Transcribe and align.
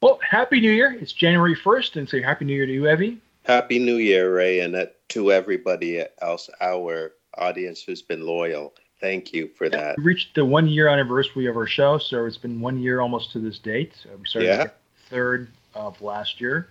Well, 0.00 0.20
Happy 0.22 0.60
New 0.60 0.70
Year. 0.70 0.96
It's 1.00 1.12
January 1.12 1.56
1st, 1.56 1.96
and 1.96 2.08
say 2.08 2.22
Happy 2.22 2.44
New 2.44 2.54
Year 2.54 2.66
to 2.66 2.72
you, 2.72 2.88
Evy. 2.88 3.18
Happy 3.44 3.80
New 3.80 3.96
Year, 3.96 4.32
Ray, 4.32 4.60
and 4.60 4.88
to 5.08 5.32
everybody 5.32 6.04
else, 6.22 6.48
our 6.60 7.14
audience 7.36 7.82
who's 7.82 8.00
been 8.00 8.24
loyal. 8.24 8.74
Thank 9.00 9.32
you 9.32 9.48
for 9.56 9.68
that. 9.70 9.96
We 9.98 10.04
reached 10.04 10.36
the 10.36 10.44
one 10.44 10.68
year 10.68 10.86
anniversary 10.86 11.46
of 11.46 11.56
our 11.56 11.66
show, 11.66 11.98
so 11.98 12.26
it's 12.26 12.36
been 12.36 12.60
one 12.60 12.78
year 12.78 13.00
almost 13.00 13.32
to 13.32 13.40
this 13.40 13.58
date. 13.58 13.92
We 14.04 14.24
started 14.24 14.46
yeah. 14.46 14.68
third 15.08 15.48
of 15.74 16.00
last 16.00 16.40
year. 16.40 16.68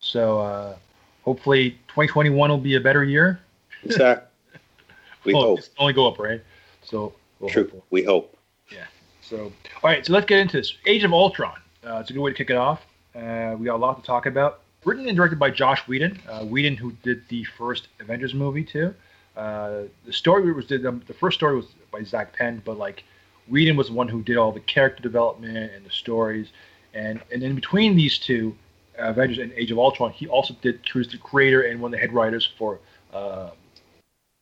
So 0.00 0.40
uh, 0.40 0.76
hopefully 1.24 1.72
2021 1.88 2.50
will 2.50 2.56
be 2.56 2.76
a 2.76 2.80
better 2.80 3.04
year. 3.04 3.38
Exactly. 3.84 4.28
We 5.24 5.34
well, 5.34 5.42
hope. 5.42 5.60
only 5.78 5.92
go 5.92 6.08
up, 6.08 6.18
right? 6.18 6.42
So 6.82 7.12
we'll 7.38 7.50
True. 7.50 7.68
Hope. 7.70 7.84
We 7.90 8.02
hope. 8.02 8.36
Yeah. 8.70 8.84
So, 9.20 9.44
all 9.44 9.52
right. 9.90 10.06
So 10.06 10.14
let's 10.14 10.26
get 10.26 10.40
into 10.40 10.56
this. 10.56 10.74
Age 10.86 11.04
of 11.04 11.12
Ultron. 11.12 11.61
Uh, 11.84 11.98
it's 11.98 12.10
a 12.10 12.12
good 12.12 12.20
way 12.20 12.30
to 12.30 12.36
kick 12.36 12.50
it 12.50 12.56
off. 12.56 12.82
Uh, 13.14 13.54
we 13.58 13.66
got 13.66 13.76
a 13.76 13.76
lot 13.76 14.00
to 14.00 14.06
talk 14.06 14.26
about. 14.26 14.60
Written 14.84 15.06
and 15.06 15.16
directed 15.16 15.38
by 15.38 15.50
Joss 15.50 15.80
Whedon. 15.86 16.18
Uh, 16.28 16.44
Whedon, 16.44 16.76
who 16.76 16.92
did 17.02 17.22
the 17.28 17.44
first 17.44 17.88
Avengers 18.00 18.34
movie 18.34 18.64
too. 18.64 18.94
Uh, 19.36 19.82
the 20.04 20.12
story 20.12 20.52
was 20.52 20.66
did, 20.66 20.84
um, 20.86 21.02
the 21.06 21.14
first 21.14 21.38
story 21.38 21.56
was 21.56 21.66
by 21.90 22.02
Zak 22.02 22.32
Penn, 22.32 22.60
but 22.64 22.76
like 22.76 23.04
Whedon 23.48 23.76
was 23.76 23.88
the 23.88 23.94
one 23.94 24.08
who 24.08 24.22
did 24.22 24.36
all 24.36 24.52
the 24.52 24.60
character 24.60 25.02
development 25.02 25.72
and 25.72 25.84
the 25.86 25.90
stories, 25.90 26.48
and 26.94 27.20
and 27.32 27.42
in 27.42 27.54
between 27.54 27.96
these 27.96 28.18
two, 28.18 28.54
uh, 28.98 29.04
Avengers 29.04 29.38
and 29.38 29.52
Age 29.52 29.70
of 29.70 29.78
Ultron, 29.78 30.10
he 30.10 30.26
also 30.26 30.54
did 30.60 30.80
he 30.90 30.98
was 30.98 31.08
the 31.08 31.18
creator 31.18 31.62
and 31.62 31.80
one 31.80 31.88
of 31.88 31.92
the 31.92 31.98
head 31.98 32.12
writers 32.12 32.48
for 32.58 32.78
uh, 33.12 33.50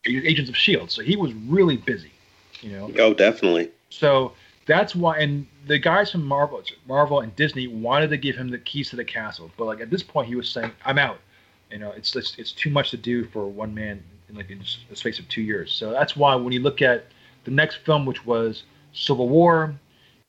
Agents 0.07 0.51
of 0.51 0.57
Shield. 0.57 0.91
So 0.91 1.03
he 1.03 1.17
was 1.17 1.33
really 1.35 1.77
busy, 1.77 2.13
you 2.61 2.73
know. 2.73 2.91
Oh, 2.99 3.15
definitely. 3.15 3.71
So 3.91 4.33
that's 4.71 4.95
why, 4.95 5.19
and 5.19 5.47
the 5.67 5.79
guys 5.79 6.13
from 6.13 6.25
Marvel, 6.25 6.63
Marvel 6.87 7.21
and 7.21 7.35
Disney 7.35 7.67
wanted 7.67 8.09
to 8.11 8.17
give 8.17 8.37
him 8.37 8.49
the 8.49 8.59
keys 8.59 8.89
to 8.91 8.97
the 8.97 9.05
castle, 9.05 9.51
but 9.57 9.65
like 9.65 9.81
at 9.81 9.91
this 9.91 10.03
point, 10.03 10.29
he 10.29 10.37
was 10.37 10.49
saying, 10.49 10.71
"I'm 10.85 10.97
out." 10.97 11.19
You 11.73 11.79
know, 11.79 11.91
it's 11.91 12.15
it's, 12.15 12.39
it's 12.39 12.53
too 12.53 12.71
much 12.71 12.93
to 12.93 12.97
do 12.97 13.25
for 13.25 13.49
one 13.49 13.75
man 13.75 14.03
in 14.29 14.37
like 14.37 14.49
in 14.49 14.63
the 14.89 14.97
space 14.97 15.19
of 15.19 15.29
two 15.29 15.43
years. 15.43 15.73
So 15.73 15.91
that's 15.91 16.17
why 16.17 16.37
when 16.37 16.53
you 16.53 16.61
look 16.61 16.83
at 16.83 17.07
the 17.45 17.51
next 17.51 17.79
film, 17.79 18.07
which 18.07 18.25
was 18.25 18.63
Civil 18.93 19.29
War, 19.29 19.75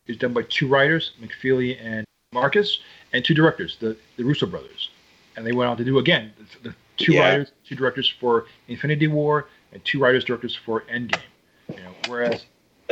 is 0.08 0.18
done 0.18 0.34
by 0.34 0.42
two 0.44 0.68
writers, 0.68 1.12
McFeely 1.22 1.78
and 1.80 2.04
Marcus, 2.34 2.80
and 3.14 3.24
two 3.24 3.36
directors, 3.36 3.78
the 3.80 3.96
the 4.18 4.24
Russo 4.24 4.48
brothers, 4.48 4.90
and 5.36 5.46
they 5.46 5.52
went 5.52 5.70
on 5.70 5.78
to 5.78 5.84
do 5.84 6.00
again 6.00 6.34
the, 6.38 6.70
the 6.70 6.76
two 6.98 7.14
yeah. 7.14 7.30
writers, 7.30 7.52
two 7.64 7.76
directors 7.76 8.12
for 8.20 8.46
Infinity 8.68 9.08
War, 9.08 9.50
and 9.72 9.86
two 9.86 10.00
writers 10.00 10.26
directors 10.26 10.56
for 10.56 10.82
Endgame. 10.82 11.22
You 11.70 11.84
know, 11.84 11.94
whereas 12.08 12.46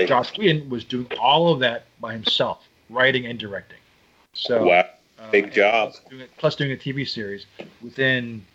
Joss 0.06 0.38
Whedon 0.38 0.70
was 0.70 0.84
doing 0.84 1.08
all 1.20 1.52
of 1.54 1.60
that 1.60 1.86
by 2.00 2.14
himself, 2.14 2.68
writing 2.90 3.26
and 3.26 3.40
directing. 3.40 3.78
So 4.34 4.66
wow, 4.66 4.86
big 5.32 5.46
uh, 5.46 5.50
job. 5.50 5.92
Plus 5.92 6.02
doing, 6.10 6.28
plus 6.38 6.56
doing, 6.56 6.72
a 6.72 6.76
TV 6.76 7.08
series 7.08 7.46
within 7.82 8.46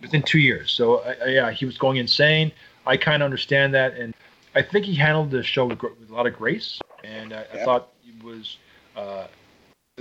within 0.00 0.22
two 0.22 0.38
years. 0.38 0.70
So 0.70 0.96
uh, 0.96 1.14
yeah, 1.26 1.50
he 1.50 1.64
was 1.64 1.78
going 1.78 1.98
insane. 1.98 2.52
I 2.86 2.96
kind 2.96 3.22
of 3.22 3.24
understand 3.26 3.74
that, 3.74 3.94
and 3.94 4.14
I 4.54 4.62
think 4.62 4.86
he 4.86 4.94
handled 4.94 5.30
the 5.30 5.42
show 5.42 5.66
with, 5.66 5.82
with 5.82 6.10
a 6.10 6.14
lot 6.14 6.26
of 6.26 6.36
grace. 6.36 6.80
And 7.04 7.32
I, 7.32 7.46
I 7.52 7.64
thought 7.64 7.88
it 8.06 8.22
was. 8.24 8.58
Uh, 8.96 9.26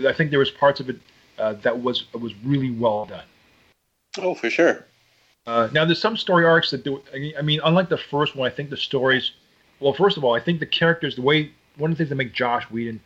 I 0.08 0.14
think 0.14 0.30
there 0.32 0.40
was 0.40 0.52
parts 0.52 0.80
of 0.80 0.90
it 0.90 0.98
uh, 1.38 1.54
that 1.54 1.82
was 1.82 2.12
was 2.14 2.34
really 2.44 2.72
well 2.72 3.06
done. 3.06 3.26
Oh, 4.18 4.34
for 4.34 4.50
sure. 4.50 4.86
Uh, 5.46 5.70
now, 5.72 5.86
there's 5.86 6.02
some 6.02 6.18
story 6.18 6.46
arcs 6.46 6.72
that 6.72 6.84
do. 6.84 7.02
I 7.38 7.42
mean, 7.42 7.60
unlike 7.64 7.90
the 7.90 7.98
first 7.98 8.36
one, 8.36 8.50
I 8.50 8.54
think 8.54 8.70
the 8.70 8.78
stories 8.78 9.32
well, 9.80 9.94
first 9.94 10.18
of 10.18 10.24
all, 10.24 10.36
I 10.36 10.40
think 10.40 10.60
the 10.60 10.66
characters, 10.66 11.16
the 11.16 11.22
way 11.22 11.52
one 11.78 11.92
of 11.92 11.98
the 11.98 12.04
things 12.04 12.10
that 12.10 12.16
make 12.16 12.34
Joss 12.34 12.64
Whedon 12.64 13.00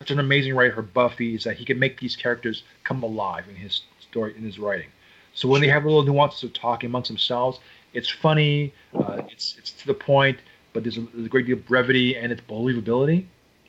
such 0.00 0.10
an 0.12 0.20
amazing 0.20 0.54
writer 0.54 0.74
for 0.74 0.82
Buffy 0.82 1.34
is 1.34 1.44
that 1.44 1.56
he 1.56 1.64
can 1.64 1.78
make 1.78 1.98
these 1.98 2.14
characters 2.14 2.62
come 2.84 3.02
alive 3.02 3.44
in 3.48 3.56
his 3.56 3.82
story 4.00 4.34
in 4.36 4.44
his 4.44 4.58
writing. 4.58 4.88
So 5.34 5.48
when 5.48 5.60
they 5.60 5.68
have 5.68 5.84
a 5.84 5.88
little 5.88 6.04
nuances 6.04 6.44
of 6.44 6.52
talking 6.52 6.88
amongst 6.88 7.08
themselves, 7.08 7.58
it's 7.94 8.08
funny, 8.08 8.72
uh, 8.94 9.22
it's 9.28 9.56
it's 9.58 9.72
to 9.72 9.86
the 9.86 9.94
point, 9.94 10.38
but 10.72 10.84
there's 10.84 10.98
a, 10.98 11.00
there's 11.00 11.26
a 11.26 11.28
great 11.28 11.46
deal 11.46 11.56
of 11.56 11.66
brevity 11.66 12.16
and 12.16 12.30
its 12.30 12.40
believability. 12.42 13.26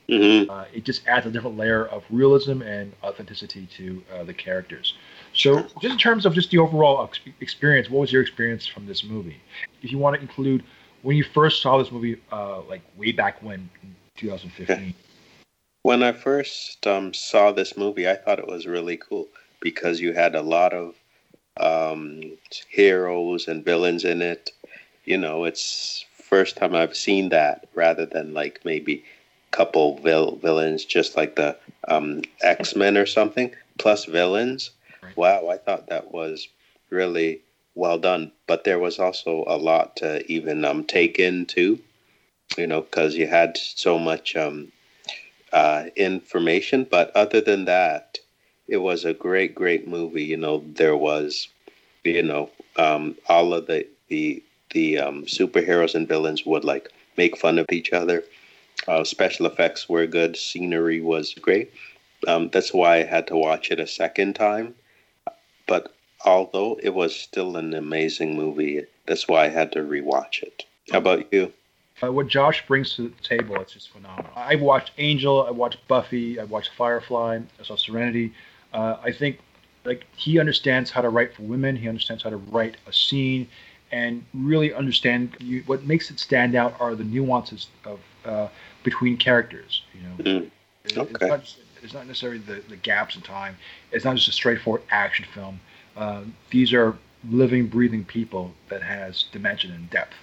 Mm-hmm. 0.08 0.50
Uh, 0.50 0.64
it 0.72 0.84
just 0.84 1.06
adds 1.06 1.26
a 1.26 1.30
different 1.30 1.56
layer 1.56 1.86
of 1.86 2.02
realism 2.10 2.62
and 2.62 2.92
authenticity 3.04 3.68
to 3.76 4.02
uh, 4.12 4.24
the 4.24 4.34
characters. 4.34 4.94
So, 5.34 5.62
just 5.80 5.92
in 5.92 5.98
terms 5.98 6.26
of 6.26 6.34
just 6.34 6.50
the 6.50 6.58
overall 6.58 7.08
experience, 7.40 7.88
what 7.88 8.00
was 8.00 8.12
your 8.12 8.22
experience 8.22 8.66
from 8.66 8.86
this 8.86 9.04
movie? 9.04 9.40
If 9.82 9.92
you 9.92 9.98
want 9.98 10.16
to 10.16 10.22
include 10.22 10.64
when 11.02 11.16
you 11.16 11.24
first 11.24 11.62
saw 11.62 11.78
this 11.78 11.90
movie, 11.90 12.20
uh, 12.32 12.60
like 12.62 12.82
way 12.96 13.12
back 13.12 13.42
when, 13.42 13.68
2015? 14.16 14.94
When 15.82 16.02
I 16.02 16.12
first 16.12 16.86
um, 16.86 17.14
saw 17.14 17.52
this 17.52 17.76
movie, 17.76 18.08
I 18.08 18.14
thought 18.14 18.38
it 18.38 18.46
was 18.46 18.66
really 18.66 18.98
cool 18.98 19.28
because 19.60 20.00
you 20.00 20.12
had 20.12 20.34
a 20.34 20.42
lot 20.42 20.72
of 20.74 20.94
um, 21.58 22.22
heroes 22.68 23.48
and 23.48 23.64
villains 23.64 24.04
in 24.04 24.20
it. 24.20 24.50
You 25.04 25.16
know, 25.16 25.44
it's 25.44 26.04
first 26.12 26.56
time 26.56 26.74
I've 26.74 26.96
seen 26.96 27.30
that 27.30 27.68
rather 27.74 28.04
than 28.04 28.34
like 28.34 28.60
maybe 28.64 29.04
couple 29.50 29.98
vil- 29.98 30.36
villains, 30.36 30.84
just 30.84 31.16
like 31.16 31.36
the 31.36 31.56
um, 31.88 32.22
X 32.42 32.76
Men 32.76 32.96
or 32.96 33.06
something, 33.06 33.52
plus 33.78 34.04
villains. 34.04 34.70
Wow, 35.16 35.48
I 35.48 35.56
thought 35.56 35.88
that 35.88 36.12
was 36.12 36.46
really 36.90 37.40
well 37.80 37.98
done. 37.98 38.30
But 38.46 38.64
there 38.64 38.78
was 38.78 38.98
also 38.98 39.44
a 39.46 39.56
lot 39.56 39.96
to 39.96 40.24
even 40.30 40.64
um, 40.64 40.84
take 40.84 41.18
in 41.18 41.46
too, 41.46 41.80
you 42.56 42.66
know, 42.66 42.82
because 42.82 43.16
you 43.16 43.26
had 43.26 43.56
so 43.56 43.98
much 43.98 44.36
um, 44.36 44.70
uh, 45.52 45.86
information. 45.96 46.86
But 46.88 47.10
other 47.16 47.40
than 47.40 47.64
that, 47.64 48.18
it 48.68 48.76
was 48.76 49.04
a 49.04 49.14
great, 49.14 49.54
great 49.54 49.88
movie. 49.88 50.24
You 50.24 50.36
know, 50.36 50.62
there 50.66 50.96
was, 50.96 51.48
you 52.04 52.22
know, 52.22 52.50
um, 52.76 53.16
all 53.28 53.52
of 53.54 53.66
the 53.66 53.86
the 54.08 54.42
the 54.72 54.98
um, 54.98 55.24
superheroes 55.24 55.94
and 55.94 56.06
villains 56.06 56.46
would 56.46 56.64
like 56.64 56.92
make 57.16 57.36
fun 57.36 57.58
of 57.58 57.66
each 57.72 57.92
other. 57.92 58.22
Uh, 58.86 59.04
special 59.04 59.46
effects 59.46 59.88
were 59.88 60.06
good. 60.06 60.36
Scenery 60.36 61.00
was 61.00 61.34
great. 61.34 61.72
Um, 62.28 62.50
that's 62.50 62.72
why 62.72 62.98
I 62.98 63.04
had 63.04 63.26
to 63.28 63.36
watch 63.36 63.70
it 63.70 63.80
a 63.80 63.86
second 63.86 64.34
time. 64.34 64.74
Although 66.24 66.78
it 66.82 66.94
was 66.94 67.14
still 67.14 67.56
an 67.56 67.74
amazing 67.74 68.36
movie. 68.36 68.84
That's 69.06 69.26
why 69.26 69.44
I 69.44 69.48
had 69.48 69.72
to 69.72 69.80
rewatch 69.80 70.42
it. 70.42 70.64
How 70.92 70.98
about 70.98 71.32
you? 71.32 71.52
Uh, 72.02 72.12
what 72.12 72.28
Joss 72.28 72.60
brings 72.66 72.94
to 72.96 73.08
the 73.08 73.22
table, 73.22 73.56
it's 73.60 73.72
just 73.72 73.90
phenomenal. 73.90 74.30
I 74.34 74.54
watched 74.54 74.92
Angel, 74.98 75.44
I 75.46 75.50
watched 75.50 75.86
Buffy, 75.86 76.40
I 76.40 76.44
watched 76.44 76.70
Firefly, 76.76 77.40
I 77.58 77.62
saw 77.62 77.76
Serenity. 77.76 78.32
Uh, 78.72 78.96
I 79.02 79.12
think 79.12 79.38
like 79.84 80.06
he 80.16 80.38
understands 80.38 80.90
how 80.90 81.02
to 81.02 81.08
write 81.08 81.34
for 81.34 81.42
women. 81.42 81.76
He 81.76 81.88
understands 81.88 82.22
how 82.22 82.30
to 82.30 82.36
write 82.36 82.76
a 82.86 82.92
scene, 82.92 83.48
and 83.92 84.24
really 84.32 84.72
understand 84.72 85.36
you, 85.40 85.62
what 85.66 85.84
makes 85.84 86.10
it 86.10 86.18
stand 86.18 86.54
out 86.54 86.74
are 86.80 86.94
the 86.94 87.04
nuances 87.04 87.68
of 87.84 88.00
uh, 88.24 88.48
between 88.82 89.16
characters. 89.16 89.82
You 89.94 90.02
know, 90.02 90.40
mm. 90.40 90.50
okay. 90.96 91.14
It's 91.14 91.22
not, 91.22 91.40
just, 91.40 91.58
it's 91.82 91.94
not 91.94 92.06
necessarily 92.06 92.38
the, 92.38 92.62
the 92.68 92.76
gaps 92.76 93.16
in 93.16 93.22
time. 93.22 93.56
It's 93.92 94.04
not 94.04 94.16
just 94.16 94.28
a 94.28 94.32
straightforward 94.32 94.82
action 94.90 95.26
film. 95.34 95.60
Uh, 96.00 96.22
these 96.50 96.72
are 96.72 96.96
living, 97.28 97.66
breathing 97.66 98.04
people 98.04 98.52
that 98.70 98.82
has 98.82 99.24
dimension 99.32 99.70
and 99.70 99.90
depth. 99.90 100.14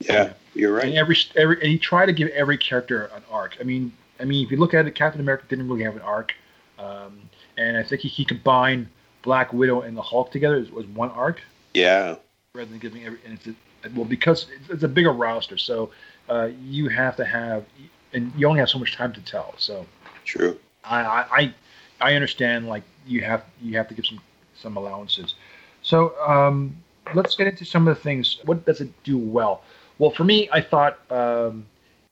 Yeah, 0.00 0.32
you're 0.54 0.72
right. 0.72 0.86
And 0.86 0.94
every 0.96 1.16
every 1.36 1.56
and 1.60 1.66
he 1.66 1.78
tried 1.78 2.06
to 2.06 2.14
give 2.14 2.28
every 2.28 2.56
character 2.56 3.10
an 3.14 3.22
arc. 3.30 3.58
I 3.60 3.64
mean, 3.64 3.92
I 4.18 4.24
mean, 4.24 4.46
if 4.46 4.50
you 4.50 4.56
look 4.56 4.72
at 4.72 4.86
it, 4.86 4.94
Captain 4.94 5.20
America 5.20 5.44
didn't 5.48 5.68
really 5.68 5.84
have 5.84 5.96
an 5.96 6.02
arc, 6.02 6.32
um, 6.78 7.20
and 7.58 7.76
I 7.76 7.82
think 7.82 8.00
he, 8.00 8.08
he 8.08 8.24
combined 8.24 8.88
Black 9.22 9.52
Widow 9.52 9.82
and 9.82 9.94
the 9.94 10.02
Hulk 10.02 10.30
together 10.30 10.56
as, 10.56 10.70
was 10.70 10.86
one 10.86 11.10
arc. 11.10 11.42
Yeah. 11.74 12.16
Rather 12.54 12.70
than 12.70 12.78
giving 12.78 13.04
every, 13.04 13.18
and 13.26 13.34
it's 13.34 13.48
a, 13.48 13.54
well 13.94 14.06
because 14.06 14.46
it's, 14.56 14.70
it's 14.70 14.82
a 14.82 14.88
bigger 14.88 15.12
roster, 15.12 15.58
so 15.58 15.90
uh, 16.30 16.48
you 16.62 16.88
have 16.88 17.16
to 17.16 17.24
have, 17.26 17.66
and 18.14 18.32
you 18.34 18.46
only 18.48 18.60
have 18.60 18.70
so 18.70 18.78
much 18.78 18.96
time 18.96 19.12
to 19.12 19.20
tell. 19.20 19.54
So. 19.58 19.84
True. 20.24 20.58
I 20.84 21.00
I 21.00 21.54
I 22.00 22.14
understand 22.14 22.68
like 22.68 22.84
you 23.06 23.22
have 23.22 23.44
you 23.60 23.76
have 23.76 23.88
to 23.88 23.94
give 23.94 24.06
some 24.06 24.20
some 24.60 24.76
allowances. 24.76 25.34
So 25.82 26.18
um, 26.20 26.76
let's 27.14 27.34
get 27.34 27.46
into 27.46 27.64
some 27.64 27.88
of 27.88 27.96
the 27.96 28.02
things. 28.02 28.38
What 28.44 28.64
does 28.64 28.80
it 28.80 28.90
do 29.04 29.18
well? 29.18 29.62
Well, 29.98 30.10
for 30.10 30.24
me, 30.24 30.48
I 30.52 30.60
thought 30.60 30.98
um, 31.10 31.66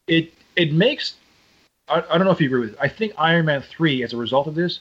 it 0.06 0.32
it 0.56 0.72
makes. 0.72 1.14
I, 1.88 2.02
I, 2.10 2.18
don't 2.18 2.26
know 2.26 2.32
if 2.32 2.40
you 2.40 2.48
agree 2.48 2.60
with 2.60 2.70
it. 2.70 2.78
I 2.80 2.88
think 2.88 3.12
Iron 3.16 3.46
Man 3.46 3.62
three, 3.62 4.02
as 4.02 4.12
a 4.12 4.16
result 4.16 4.46
of 4.46 4.54
this, 4.54 4.80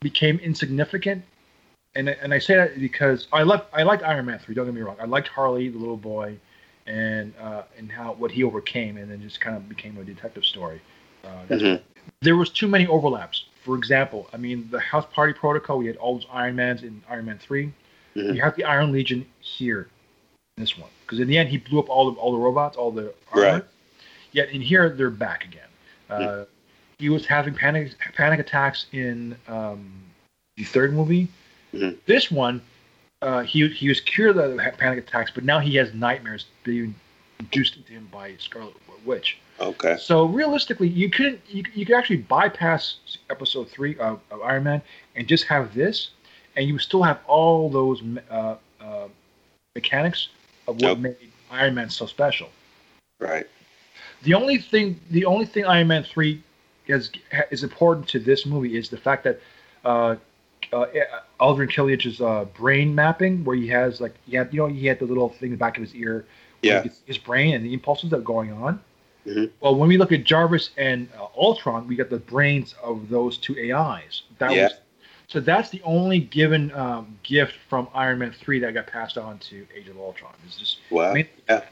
became 0.00 0.38
insignificant, 0.38 1.24
and 1.94 2.08
and 2.08 2.32
I 2.32 2.38
say 2.38 2.54
that 2.54 2.78
because 2.78 3.26
I 3.32 3.42
love 3.42 3.66
I 3.72 3.82
liked 3.82 4.02
Iron 4.04 4.26
Man 4.26 4.38
three. 4.38 4.54
Don't 4.54 4.66
get 4.66 4.74
me 4.74 4.82
wrong. 4.82 4.96
I 5.00 5.06
liked 5.06 5.28
Harley, 5.28 5.68
the 5.68 5.78
little 5.78 5.96
boy, 5.96 6.36
and 6.86 7.34
uh, 7.40 7.62
and 7.76 7.90
how 7.90 8.12
what 8.12 8.30
he 8.30 8.44
overcame, 8.44 8.96
and 8.96 9.10
then 9.10 9.20
just 9.20 9.40
kind 9.40 9.56
of 9.56 9.68
became 9.68 9.98
a 9.98 10.04
detective 10.04 10.44
story. 10.44 10.80
Uh, 11.24 11.28
mm-hmm. 11.48 11.82
There 12.20 12.36
was 12.36 12.50
too 12.50 12.68
many 12.68 12.86
overlaps 12.86 13.46
for 13.64 13.76
example, 13.76 14.28
I 14.32 14.36
mean, 14.36 14.68
the 14.70 14.78
House 14.78 15.06
Party 15.10 15.32
Protocol, 15.32 15.78
we 15.78 15.86
had 15.86 15.96
all 15.96 16.14
those 16.14 16.26
Iron 16.30 16.56
Mans 16.56 16.82
in 16.82 17.02
Iron 17.08 17.24
Man 17.24 17.38
3. 17.38 17.72
Mm-hmm. 18.14 18.32
We 18.32 18.38
have 18.38 18.54
the 18.56 18.64
Iron 18.64 18.92
Legion 18.92 19.24
here 19.40 19.88
in 20.56 20.62
this 20.62 20.76
one. 20.76 20.90
Because 21.00 21.18
in 21.18 21.28
the 21.28 21.38
end, 21.38 21.48
he 21.48 21.56
blew 21.56 21.78
up 21.78 21.88
all 21.88 22.10
the, 22.10 22.20
all 22.20 22.32
the 22.32 22.38
robots, 22.38 22.76
all 22.76 22.90
the 22.90 23.14
armor. 23.32 23.52
Right. 23.52 23.64
Yet 24.32 24.50
in 24.50 24.60
here, 24.60 24.90
they're 24.90 25.08
back 25.08 25.44
again. 25.44 25.68
Uh, 26.10 26.44
he 26.98 27.08
was 27.08 27.24
having 27.24 27.54
panic 27.54 27.92
panic 28.14 28.38
attacks 28.38 28.86
in 28.92 29.36
um, 29.48 29.90
the 30.56 30.64
third 30.64 30.92
movie. 30.92 31.28
Mhm. 31.72 31.96
This 32.06 32.30
one, 32.30 32.60
uh, 33.22 33.42
he 33.42 33.66
he 33.68 33.88
was 33.88 34.00
cured 34.00 34.36
of 34.36 34.56
the 34.56 34.72
panic 34.76 34.98
attacks, 34.98 35.30
but 35.34 35.44
now 35.44 35.60
he 35.60 35.76
has 35.76 35.94
nightmares 35.94 36.46
being 36.62 36.94
induced 37.40 37.76
into 37.76 37.92
him 37.92 38.08
by 38.12 38.36
Scarlet 38.38 38.74
Witch. 39.04 39.38
Okay. 39.60 39.96
So 39.98 40.24
realistically, 40.26 40.88
you 40.88 41.10
couldn't 41.10 41.40
you, 41.48 41.62
you 41.74 41.86
could 41.86 41.96
actually 41.96 42.18
bypass 42.18 42.96
episode 43.30 43.68
three 43.70 43.96
of, 43.98 44.20
of 44.30 44.42
Iron 44.42 44.64
Man 44.64 44.82
and 45.16 45.28
just 45.28 45.44
have 45.44 45.74
this, 45.74 46.10
and 46.56 46.66
you 46.66 46.78
still 46.78 47.02
have 47.02 47.20
all 47.26 47.70
those 47.70 48.02
uh, 48.30 48.56
uh, 48.80 49.08
mechanics 49.74 50.28
of 50.66 50.80
what 50.80 50.88
Yep. 50.90 50.98
made 50.98 51.16
Iron 51.50 51.74
Man 51.74 51.88
so 51.90 52.06
special. 52.06 52.48
Right. 53.20 53.46
The 54.22 54.34
only 54.34 54.58
thing 54.58 54.98
the 55.10 55.24
only 55.24 55.46
thing 55.46 55.64
Iron 55.66 55.88
Man 55.88 56.02
three 56.02 56.42
is 56.86 57.10
is 57.50 57.62
important 57.62 58.08
to 58.08 58.18
this 58.18 58.44
movie 58.46 58.76
is 58.76 58.88
the 58.88 58.96
fact 58.98 59.24
that 59.24 59.40
uh, 59.84 60.16
uh, 60.72 60.86
Aldrich 61.38 61.70
Killian's 61.70 62.20
uh, 62.20 62.46
brain 62.56 62.94
mapping, 62.94 63.44
where 63.44 63.56
he 63.56 63.68
has 63.68 64.00
like 64.00 64.14
he 64.26 64.36
had 64.36 64.52
you 64.52 64.60
know 64.60 64.66
he 64.66 64.86
had 64.86 64.98
the 64.98 65.04
little 65.06 65.28
thing 65.28 65.48
in 65.48 65.50
the 65.52 65.56
back 65.58 65.76
of 65.76 65.82
his 65.82 65.94
ear, 65.94 66.24
where 66.62 66.82
Yeah. 66.84 66.90
his 67.06 67.18
brain 67.18 67.54
and 67.54 67.64
the 67.64 67.72
impulses 67.72 68.10
that 68.10 68.16
are 68.18 68.22
going 68.22 68.52
on. 68.52 68.80
Mhm. 69.26 69.50
Well, 69.60 69.74
when 69.74 69.88
we 69.88 69.96
look 69.96 70.12
at 70.12 70.24
Jarvis 70.24 70.70
and 70.76 71.08
uh, 71.18 71.26
Ultron, 71.36 71.86
we 71.88 71.96
got 71.96 72.10
the 72.10 72.18
brains 72.18 72.74
of 72.82 73.08
those 73.08 73.38
two 73.38 73.56
AIs. 73.58 74.22
That 74.38 74.52
Yeah. 74.52 74.64
was 74.64 74.72
so 75.26 75.40
that's 75.40 75.70
the 75.70 75.80
only 75.84 76.20
given 76.20 76.70
um, 76.72 77.18
gift 77.22 77.54
from 77.68 77.88
Iron 77.94 78.18
Man 78.18 78.32
three 78.32 78.58
that 78.60 78.74
got 78.74 78.86
passed 78.86 79.16
on 79.16 79.38
to 79.38 79.66
Age 79.74 79.88
of 79.88 79.98
Ultron. 79.98 80.32
It's 80.46 80.56
just 80.56 80.78
Wow. 80.90 81.10
I 81.10 81.14
mean- 81.14 81.28
yeah. 81.48 81.62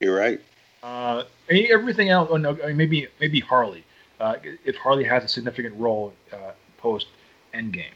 You're 0.00 0.16
right. 0.16 0.40
uh, 0.82 1.24
everything 1.48 2.08
else. 2.10 2.28
Oh 2.30 2.36
no, 2.36 2.50
I 2.62 2.68
mean, 2.68 2.76
maybe 2.76 3.08
maybe 3.20 3.40
Harley. 3.40 3.84
Uh, 4.20 4.36
if 4.64 4.76
Harley 4.76 5.04
has 5.04 5.24
a 5.24 5.28
significant 5.28 5.74
role 5.78 6.12
uh, 6.32 6.52
post 6.76 7.06
Endgame, 7.54 7.94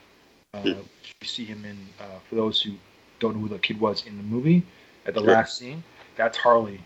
uh, 0.54 0.60
Hmm. 0.62 0.68
you 1.20 1.26
see 1.26 1.44
him 1.44 1.64
in. 1.64 1.76
Uh, 2.00 2.18
for 2.28 2.36
those 2.36 2.60
who 2.62 2.72
don't 3.20 3.34
know 3.36 3.42
who 3.42 3.48
the 3.48 3.58
kid 3.58 3.78
was 3.80 4.06
in 4.06 4.16
the 4.16 4.22
movie, 4.22 4.62
at 5.06 5.14
the 5.14 5.20
Sure. 5.20 5.30
last 5.32 5.58
scene, 5.58 5.82
that's 6.16 6.36
Harley. 6.38 6.80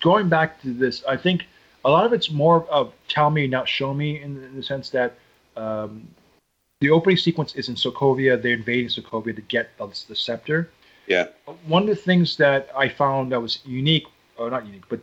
Going 0.00 0.28
back 0.28 0.60
to 0.62 0.72
this, 0.72 1.02
I 1.08 1.16
think 1.16 1.46
a 1.84 1.90
lot 1.90 2.06
of 2.06 2.12
it's 2.12 2.30
more 2.30 2.66
of 2.70 2.92
tell 3.08 3.30
me, 3.30 3.46
not 3.46 3.68
show 3.68 3.92
me, 3.94 4.20
in, 4.22 4.42
in 4.42 4.56
the 4.56 4.62
sense 4.62 4.90
that. 4.90 5.14
Um, 5.56 6.08
the 6.80 6.90
opening 6.90 7.16
sequence 7.16 7.56
is 7.56 7.68
in 7.68 7.74
Sokovia. 7.74 8.40
They're 8.40 8.52
invading 8.54 8.88
Sokovia 8.88 9.34
to 9.34 9.42
get 9.42 9.76
the, 9.78 9.86
the 10.06 10.14
scepter 10.14 10.70
Yeah. 11.08 11.26
one 11.66 11.82
of 11.82 11.88
the 11.88 11.96
things 11.96 12.36
that 12.36 12.68
I 12.76 12.88
found 12.88 13.32
that 13.32 13.40
was 13.42 13.58
unique, 13.64 14.06
or 14.36 14.48
not 14.48 14.64
unique, 14.64 14.84
but 14.88 15.00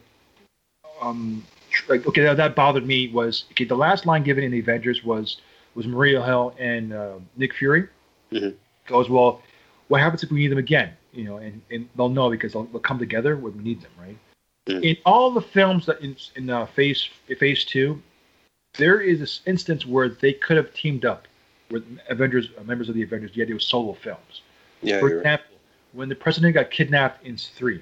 um, 1.01 1.43
like, 1.89 2.07
okay, 2.07 2.21
that, 2.21 2.37
that 2.37 2.55
bothered 2.55 2.87
me 2.87 3.09
was 3.09 3.43
okay. 3.51 3.65
The 3.65 3.75
last 3.75 4.05
line 4.05 4.23
given 4.23 4.43
in 4.45 4.51
the 4.51 4.59
Avengers 4.59 5.03
was 5.03 5.41
was 5.75 5.85
Maria 5.85 6.23
Hill 6.23 6.55
and 6.57 6.93
uh, 6.93 7.15
Nick 7.35 7.53
Fury 7.53 7.89
Mhm. 8.31 8.55
goes, 8.87 9.09
well, 9.09 9.41
what 9.89 9.99
happens 9.99 10.23
if 10.23 10.31
we 10.31 10.39
need 10.39 10.47
them 10.51 10.57
again? 10.57 10.93
You 11.11 11.25
know, 11.25 11.37
and, 11.37 11.61
and 11.69 11.89
they'll 11.97 12.07
know 12.07 12.29
because 12.29 12.53
they'll, 12.53 12.63
they'll 12.65 12.79
come 12.79 12.99
together 12.99 13.35
when 13.35 13.57
we 13.57 13.63
need 13.63 13.81
them, 13.81 13.91
right? 13.99 14.17
Mhm. 14.67 14.83
In 14.83 14.97
all 15.05 15.31
the 15.31 15.41
films 15.41 15.85
that 15.85 16.01
in 16.01 16.15
in 16.35 16.49
uh, 16.49 16.65
Phase 16.65 17.07
Phase 17.39 17.65
Two, 17.65 18.01
there 18.77 18.99
is 18.99 19.19
this 19.19 19.41
instance 19.45 19.85
where 19.85 20.09
they 20.09 20.33
could 20.33 20.57
have 20.57 20.73
teamed 20.73 21.05
up 21.05 21.27
with 21.69 21.83
Avengers, 22.09 22.49
uh, 22.57 22.63
members 22.63 22.89
of 22.89 22.95
the 22.95 23.03
Avengers, 23.03 23.31
yet 23.35 23.49
it 23.49 23.53
was 23.53 23.65
solo 23.65 23.93
films. 23.93 24.41
Yeah. 24.81 24.99
For 24.99 25.09
You're 25.09 25.17
right. 25.17 25.21
example, 25.21 25.57
when 25.93 26.09
the 26.09 26.15
president 26.15 26.53
got 26.55 26.71
kidnapped 26.71 27.25
in 27.25 27.37
three, 27.37 27.81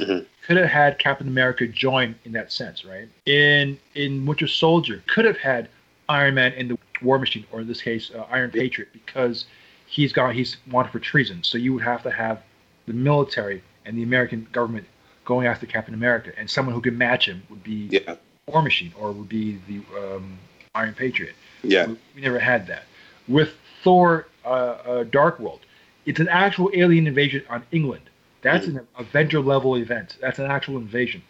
Mhm. 0.00 0.26
could 0.46 0.56
have 0.56 0.68
had 0.68 0.98
Captain 0.98 1.28
America 1.28 1.66
join 1.66 2.14
in 2.24 2.32
that 2.32 2.52
sense, 2.52 2.84
right? 2.84 3.08
In 3.26 3.78
in 3.94 4.24
Winter 4.24 4.46
Soldier, 4.48 5.02
could 5.06 5.24
have 5.26 5.38
had 5.38 5.68
Iron 6.08 6.34
Man 6.34 6.52
in 6.54 6.68
the 6.68 6.78
War 7.02 7.18
Machine, 7.18 7.44
or 7.52 7.60
in 7.60 7.66
this 7.66 7.82
case, 7.82 8.10
uh, 8.14 8.24
Iron 8.30 8.50
Patriot, 8.50 8.88
because 8.92 9.44
he's 9.86 10.12
got 10.12 10.34
he's 10.34 10.56
wanted 10.70 10.90
for 10.90 11.00
treason. 11.00 11.42
So 11.42 11.58
you 11.58 11.74
would 11.74 11.82
have 11.82 12.02
to 12.04 12.10
have 12.10 12.42
the 12.86 12.92
military 12.94 13.62
and 13.84 13.96
the 13.98 14.02
American 14.02 14.46
government 14.52 14.86
going 15.24 15.46
after 15.46 15.66
Captain 15.66 15.94
America, 15.94 16.32
and 16.36 16.48
someone 16.48 16.74
who 16.74 16.80
could 16.80 16.96
match 16.96 17.26
him 17.28 17.42
would 17.50 17.62
be 17.64 17.88
Yeah. 17.90 18.16
War 18.46 18.62
Machine, 18.62 18.92
or 18.98 19.12
would 19.12 19.28
be 19.28 19.58
the 19.68 19.80
um, 19.98 20.38
Iron 20.74 20.94
Patriot. 20.94 21.34
Yeah. 21.62 21.86
We, 21.86 21.96
we 22.16 22.20
never 22.20 22.38
had 22.38 22.66
that. 22.66 22.84
With 23.26 23.54
Thor 23.82 24.26
uh, 24.44 24.48
uh, 24.48 25.04
Dark 25.04 25.40
World, 25.40 25.60
it's 26.04 26.20
an 26.20 26.28
actual 26.28 26.70
alien 26.74 27.06
invasion 27.06 27.42
on 27.48 27.62
England. 27.72 28.02
That's 28.42 28.66
an 28.66 28.86
Avenger 28.98 29.40
level 29.40 29.76
event. 29.76 30.18
That's 30.20 30.38
an 30.38 30.44
actual 30.44 30.76
invasion. 30.76 31.22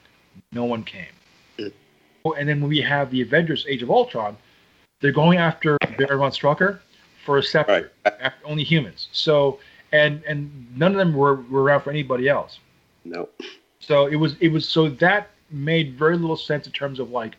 No 0.51 0.65
one 0.65 0.83
came. 0.83 1.07
Mm. 1.59 1.73
Oh, 2.25 2.33
And 2.33 2.49
then 2.49 2.61
when 2.61 2.69
we 2.69 2.81
have 2.81 3.13
the 3.13 3.23
Avengers 3.23 3.65
Age 3.69 3.85
of 3.85 3.91
Ultron, 3.91 4.37
they're 5.01 5.13
going 5.13 5.39
after 5.39 5.79
Baron 5.97 6.19
von 6.19 6.33
Strucker 6.33 6.81
for 7.25 7.39
a 7.39 7.43
scepter, 7.43 7.93
Right. 8.05 8.15
after 8.21 8.45
only 8.45 8.65
humans. 8.65 9.09
So 9.13 9.61
and 9.93 10.25
and 10.25 10.67
none 10.77 10.91
of 10.91 10.99
them 10.99 11.15
were, 11.15 11.37
were 11.43 11.63
around 11.63 11.83
for 11.83 11.91
anybody 11.91 12.29
else. 12.29 12.59
No. 13.05 13.29
So 13.87 14.07
it 14.07 14.17
was 14.17 14.37
it 14.41 14.49
was 14.49 14.69
so 14.69 14.89
that 14.89 15.31
made 15.51 15.95
very 15.99 16.17
little 16.17 16.37
sense 16.37 16.67
in 16.67 16.73
terms 16.73 16.99
of 16.99 17.11
like 17.11 17.37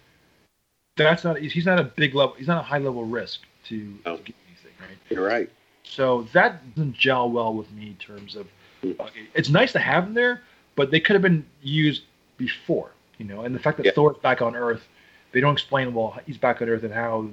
that's 0.98 1.24
not 1.24 1.38
he's 1.38 1.66
not 1.66 1.80
a 1.80 1.84
big 1.84 2.16
level 2.16 2.36
he's 2.38 2.48
not 2.48 2.60
a 2.60 2.64
high 2.64 2.78
level 2.78 3.04
risk 3.04 3.42
to, 3.66 3.98
No. 4.06 4.18
to 4.18 4.24
get 4.24 4.36
anything 4.48 4.72
right. 4.80 4.98
You're 5.10 5.26
right. 5.26 5.50
So 5.84 6.24
that 6.34 6.76
doesn't 6.76 6.94
gel 6.96 7.30
well 7.30 7.54
with 7.54 7.72
me 7.72 7.88
in 7.88 7.96
terms 7.96 8.36
of 8.36 8.48
Mm. 8.84 9.00
uh, 9.00 9.08
it's 9.34 9.50
nice 9.50 9.72
to 9.72 9.80
have 9.80 10.04
them 10.06 10.14
there, 10.14 10.42
but 10.76 10.92
they 10.92 11.00
could 11.00 11.14
have 11.14 11.22
been 11.22 11.46
used 11.62 12.04
before, 12.38 12.92
you 13.18 13.26
know. 13.26 13.42
And 13.42 13.56
the 13.56 13.60
fact 13.60 13.78
that 13.78 13.86
Yeah. 13.86 13.94
Thor's 13.94 14.18
back 14.18 14.42
on 14.42 14.56
Earth, 14.56 14.86
they 15.32 15.40
don't 15.40 15.54
explain 15.54 15.94
well 15.94 16.20
he's 16.28 16.38
back 16.38 16.62
on 16.62 16.70
Earth 16.70 16.84
and 16.84 16.94
how 16.94 17.28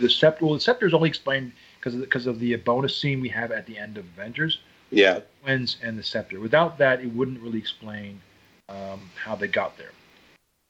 the 0.00 0.08
scepter. 0.10 0.44
Well, 0.44 0.54
the 0.54 0.60
scepter 0.60 0.86
is 0.86 0.94
only 0.94 1.08
explained 1.08 1.52
because 1.78 1.94
of, 1.94 2.00
because 2.00 2.26
of 2.26 2.40
the 2.40 2.56
bonus 2.56 2.96
scene 2.96 3.20
we 3.20 3.28
have 3.28 3.52
at 3.52 3.66
the 3.66 3.78
end 3.78 3.96
of 3.98 4.04
Avengers 4.06 4.58
Yeah. 4.90 5.20
twins 5.42 5.76
and 5.82 5.98
the 5.98 6.02
scepter. 6.02 6.40
Without 6.40 6.78
that, 6.78 7.00
it 7.00 7.12
wouldn't 7.12 7.40
really 7.40 7.58
explain 7.58 8.20
um, 8.68 9.00
how 9.22 9.34
they 9.34 9.48
got 9.48 9.76
there. 9.78 9.90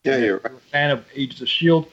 Yeah. 0.04 0.18
You're 0.18 0.38
right. 0.38 0.52
a 0.52 0.70
fan 0.70 0.90
of 0.90 1.04
Agents 1.14 1.40
of 1.42 1.48
Shield, 1.48 1.86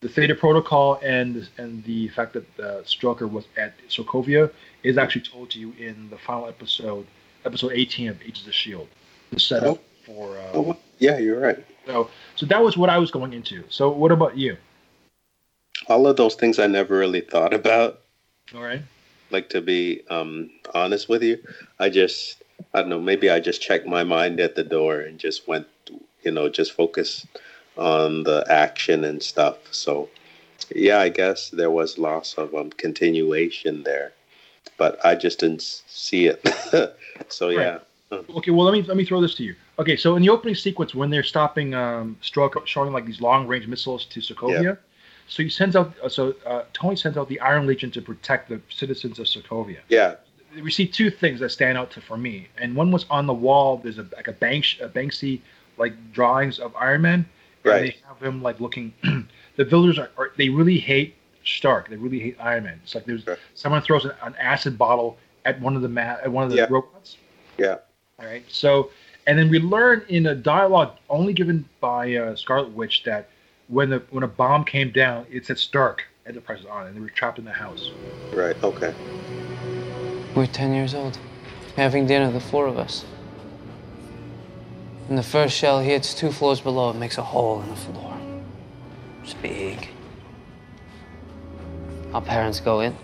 the 0.00 0.08
Theta 0.08 0.34
Protocol, 0.34 1.00
and 1.02 1.48
and 1.58 1.82
the 1.84 2.08
fact 2.08 2.34
that 2.34 2.46
uh, 2.60 2.82
Strucker 2.82 3.30
was 3.30 3.46
at 3.56 3.74
Sokovia 3.88 4.52
is 4.82 4.98
actually 4.98 5.22
told 5.22 5.50
to 5.50 5.58
you 5.58 5.72
in 5.78 6.08
the 6.10 6.18
final 6.18 6.46
episode, 6.48 7.06
episode 7.44 7.72
18 7.72 8.08
of 8.08 8.22
Agents 8.22 8.46
of 8.46 8.54
Shield, 8.54 8.88
the 9.30 9.40
setup 9.40 9.82
for. 10.04 10.38
Uh, 10.38 10.50
Oh, 10.54 10.76
yeah. 10.98 11.18
You're 11.18 11.40
right. 11.40 11.64
So 11.86 12.10
so 12.34 12.46
that 12.46 12.62
was 12.62 12.76
what 12.76 12.90
I 12.90 12.98
was 12.98 13.10
going 13.10 13.32
into. 13.32 13.64
So 13.68 13.90
what 13.90 14.12
about 14.12 14.36
you? 14.36 14.56
All 15.88 16.06
of 16.06 16.16
those 16.16 16.34
things 16.34 16.58
I 16.58 16.66
never 16.66 16.96
really 16.98 17.20
thought 17.20 17.54
about. 17.54 18.00
All 18.54 18.62
right. 18.62 18.82
Like 19.30 19.48
to 19.50 19.60
be 19.60 20.02
um, 20.08 20.50
honest 20.74 21.08
with 21.08 21.22
you, 21.22 21.38
I 21.78 21.88
just 21.88 22.42
I 22.74 22.80
don't 22.80 22.90
know. 22.90 23.00
Maybe 23.00 23.30
I 23.30 23.40
just 23.40 23.62
checked 23.62 23.86
my 23.86 24.04
mind 24.04 24.40
at 24.40 24.54
the 24.54 24.64
door 24.64 25.00
and 25.00 25.18
just 25.18 25.48
went, 25.48 25.66
you 26.22 26.30
know, 26.30 26.48
just 26.48 26.72
focus 26.72 27.26
on 27.76 28.22
the 28.22 28.44
action 28.48 29.04
and 29.04 29.22
stuff. 29.22 29.58
So 29.72 30.08
yeah, 30.74 30.98
I 31.00 31.08
guess 31.08 31.50
there 31.50 31.70
was 31.70 31.98
loss 31.98 32.34
of 32.34 32.54
um, 32.54 32.70
continuation 32.70 33.82
there, 33.82 34.12
but 34.78 35.04
I 35.04 35.14
just 35.14 35.40
didn't 35.40 35.62
see 35.62 36.26
it. 36.26 36.96
so 37.28 37.50
yeah, 37.50 37.78
Okay, 38.12 38.50
well 38.52 38.64
let 38.64 38.72
me 38.72 38.82
let 38.82 38.96
me 38.96 39.04
throw 39.04 39.20
this 39.20 39.34
to 39.34 39.44
you. 39.44 39.54
Okay, 39.78 39.96
so 39.96 40.14
in 40.16 40.22
the 40.22 40.28
opening 40.28 40.54
sequence 40.54 40.94
when 40.94 41.10
they're 41.10 41.24
stopping 41.24 41.74
um 41.74 42.16
Stroke 42.20 42.66
showing 42.66 42.92
like 42.92 43.04
these 43.04 43.20
long 43.20 43.46
range 43.46 43.66
missiles 43.66 44.06
to 44.06 44.20
Sokovia, 44.20 44.78
so 45.28 45.42
he 45.42 45.48
sends 45.48 45.74
out 45.76 45.94
uh, 46.02 46.08
so 46.08 46.34
uh, 46.46 46.62
Tony 46.72 46.96
sends 46.96 47.16
out 47.18 47.28
the 47.28 47.40
Iron 47.40 47.66
Legion 47.66 47.90
to 47.92 48.02
protect 48.02 48.48
the 48.48 48.60
citizens 48.70 49.18
of 49.18 49.26
Sokovia. 49.26 49.78
yeah, 49.88 50.14
We 50.62 50.70
see 50.70 50.86
two 50.86 51.10
things 51.10 51.40
that 51.40 51.50
stand 51.50 51.76
out 51.78 51.90
to 51.92 52.00
for 52.00 52.16
me, 52.16 52.48
and 52.58 52.74
one 52.76 52.90
was 52.90 53.06
on 53.10 53.26
the 53.26 53.34
wall. 53.34 53.78
There's 53.82 53.98
a 53.98 54.06
like 54.14 54.28
a 54.28 54.32
bank 54.32 54.64
a 54.80 54.88
Banksy 54.88 55.40
like 55.78 55.94
drawings 56.12 56.58
of 56.58 56.74
Iron 56.76 57.02
Man, 57.02 57.14
and 57.64 57.72
Right. 57.72 57.80
they 57.80 57.96
have 58.08 58.22
him 58.22 58.42
like 58.42 58.60
looking. 58.60 58.92
the 59.56 59.64
villagers 59.64 59.98
are, 59.98 60.10
are 60.16 60.30
they 60.36 60.48
really 60.48 60.78
hate 60.78 61.14
Stark. 61.44 61.88
They 61.90 61.96
really 61.96 62.18
hate 62.20 62.36
Iron 62.40 62.64
Man. 62.64 62.80
It's 62.82 62.94
like 62.94 63.04
there's 63.04 63.24
someone 63.54 63.82
throws 63.82 64.04
an, 64.04 64.12
an 64.22 64.34
acid 64.40 64.76
bottle 64.78 65.16
at 65.44 65.60
one 65.60 65.76
of 65.76 65.82
the 65.82 65.88
ma- 65.88 66.18
at 66.22 66.30
one 66.30 66.44
of 66.44 66.50
the 66.50 66.56
Yeah. 66.56 66.66
robots. 66.70 67.16
Yeah. 67.58 67.76
All 68.18 68.26
right. 68.26 68.44
So, 68.48 68.90
and 69.26 69.38
then 69.38 69.48
we 69.50 69.58
learn 69.60 70.02
in 70.08 70.26
a 70.26 70.34
dialogue 70.34 70.92
only 71.10 71.32
given 71.32 71.68
by 71.80 72.14
uh, 72.16 72.34
Scarlet 72.36 72.70
Witch 72.72 73.02
that 73.04 73.28
when 73.68 73.90
the 73.90 74.02
when 74.10 74.22
a 74.22 74.28
bomb 74.28 74.64
came 74.64 74.90
down, 74.90 75.26
it 75.30 75.46
said 75.46 75.58
Stark 75.58 76.04
Enterprise 76.26 76.64
on, 76.68 76.86
and 76.86 76.96
they 76.96 77.00
were 77.00 77.08
trapped 77.08 77.38
in 77.38 77.44
the 77.44 77.52
house. 77.52 77.90
right, 78.32 78.56
okay, 78.62 78.94
We're 80.34 80.46
10 80.46 80.74
years 80.74 80.94
old, 80.94 81.18
having 81.76 82.06
dinner, 82.06 82.30
the 82.32 82.40
four 82.40 82.66
of 82.66 82.78
us. 82.78 83.04
And 85.08 85.16
the 85.16 85.22
first 85.22 85.56
shell 85.56 85.80
hits 85.80 86.14
two 86.14 86.32
floors 86.32 86.60
below, 86.60 86.90
it 86.90 86.96
makes 86.96 87.16
a 87.16 87.22
hole 87.22 87.62
in 87.62 87.68
the 87.68 87.76
floor. 87.76 88.18
It's 89.22 89.34
big. 89.34 89.88
Our 92.12 92.22
parents 92.22 92.58
go 92.58 92.80
in, 92.80 92.96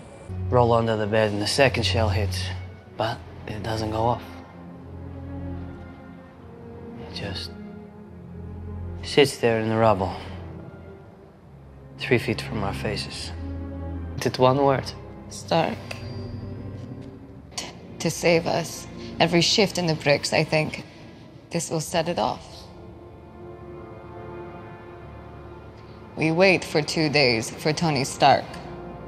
roll 0.50 0.72
under 0.72 0.96
the 0.96 1.06
bed, 1.06 1.32
and 1.32 1.40
the 1.40 1.46
second 1.46 1.84
shell 1.84 2.08
hits, 2.08 2.42
but 2.96 3.18
it 3.46 3.62
doesn't 3.62 3.92
go 3.92 4.02
off. 4.02 4.22
It 7.08 7.14
just 7.14 7.52
sits 9.04 9.36
there 9.36 9.60
in 9.60 9.68
the 9.68 9.76
rubble. 9.76 10.16
Three 12.02 12.18
feet 12.18 12.42
from 12.42 12.64
our 12.64 12.74
faces. 12.74 13.30
Did 14.18 14.36
one 14.38 14.64
word. 14.64 14.90
Stark. 15.30 15.78
T- 17.54 17.66
to 18.00 18.10
save 18.10 18.46
us. 18.46 18.88
Every 19.20 19.40
shift 19.40 19.78
in 19.78 19.86
the 19.86 19.94
bricks, 19.94 20.32
I 20.32 20.42
think. 20.42 20.84
This 21.50 21.70
will 21.70 21.80
set 21.80 22.08
it 22.08 22.18
off. 22.18 22.44
We 26.16 26.32
wait 26.32 26.64
for 26.64 26.82
two 26.82 27.08
days 27.08 27.50
for 27.50 27.72
Tony 27.72 28.04
Stark 28.04 28.44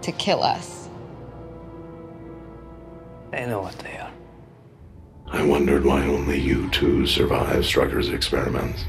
to 0.02 0.12
kill 0.12 0.42
us. 0.42 0.88
They 3.32 3.44
know 3.46 3.60
what 3.60 3.78
they 3.80 3.98
are. 3.98 4.12
I 5.26 5.44
wondered 5.44 5.84
why 5.84 6.04
only 6.06 6.38
you 6.38 6.70
two 6.70 7.06
survived 7.06 7.64
Strucker's 7.64 8.10
experiments. 8.10 8.84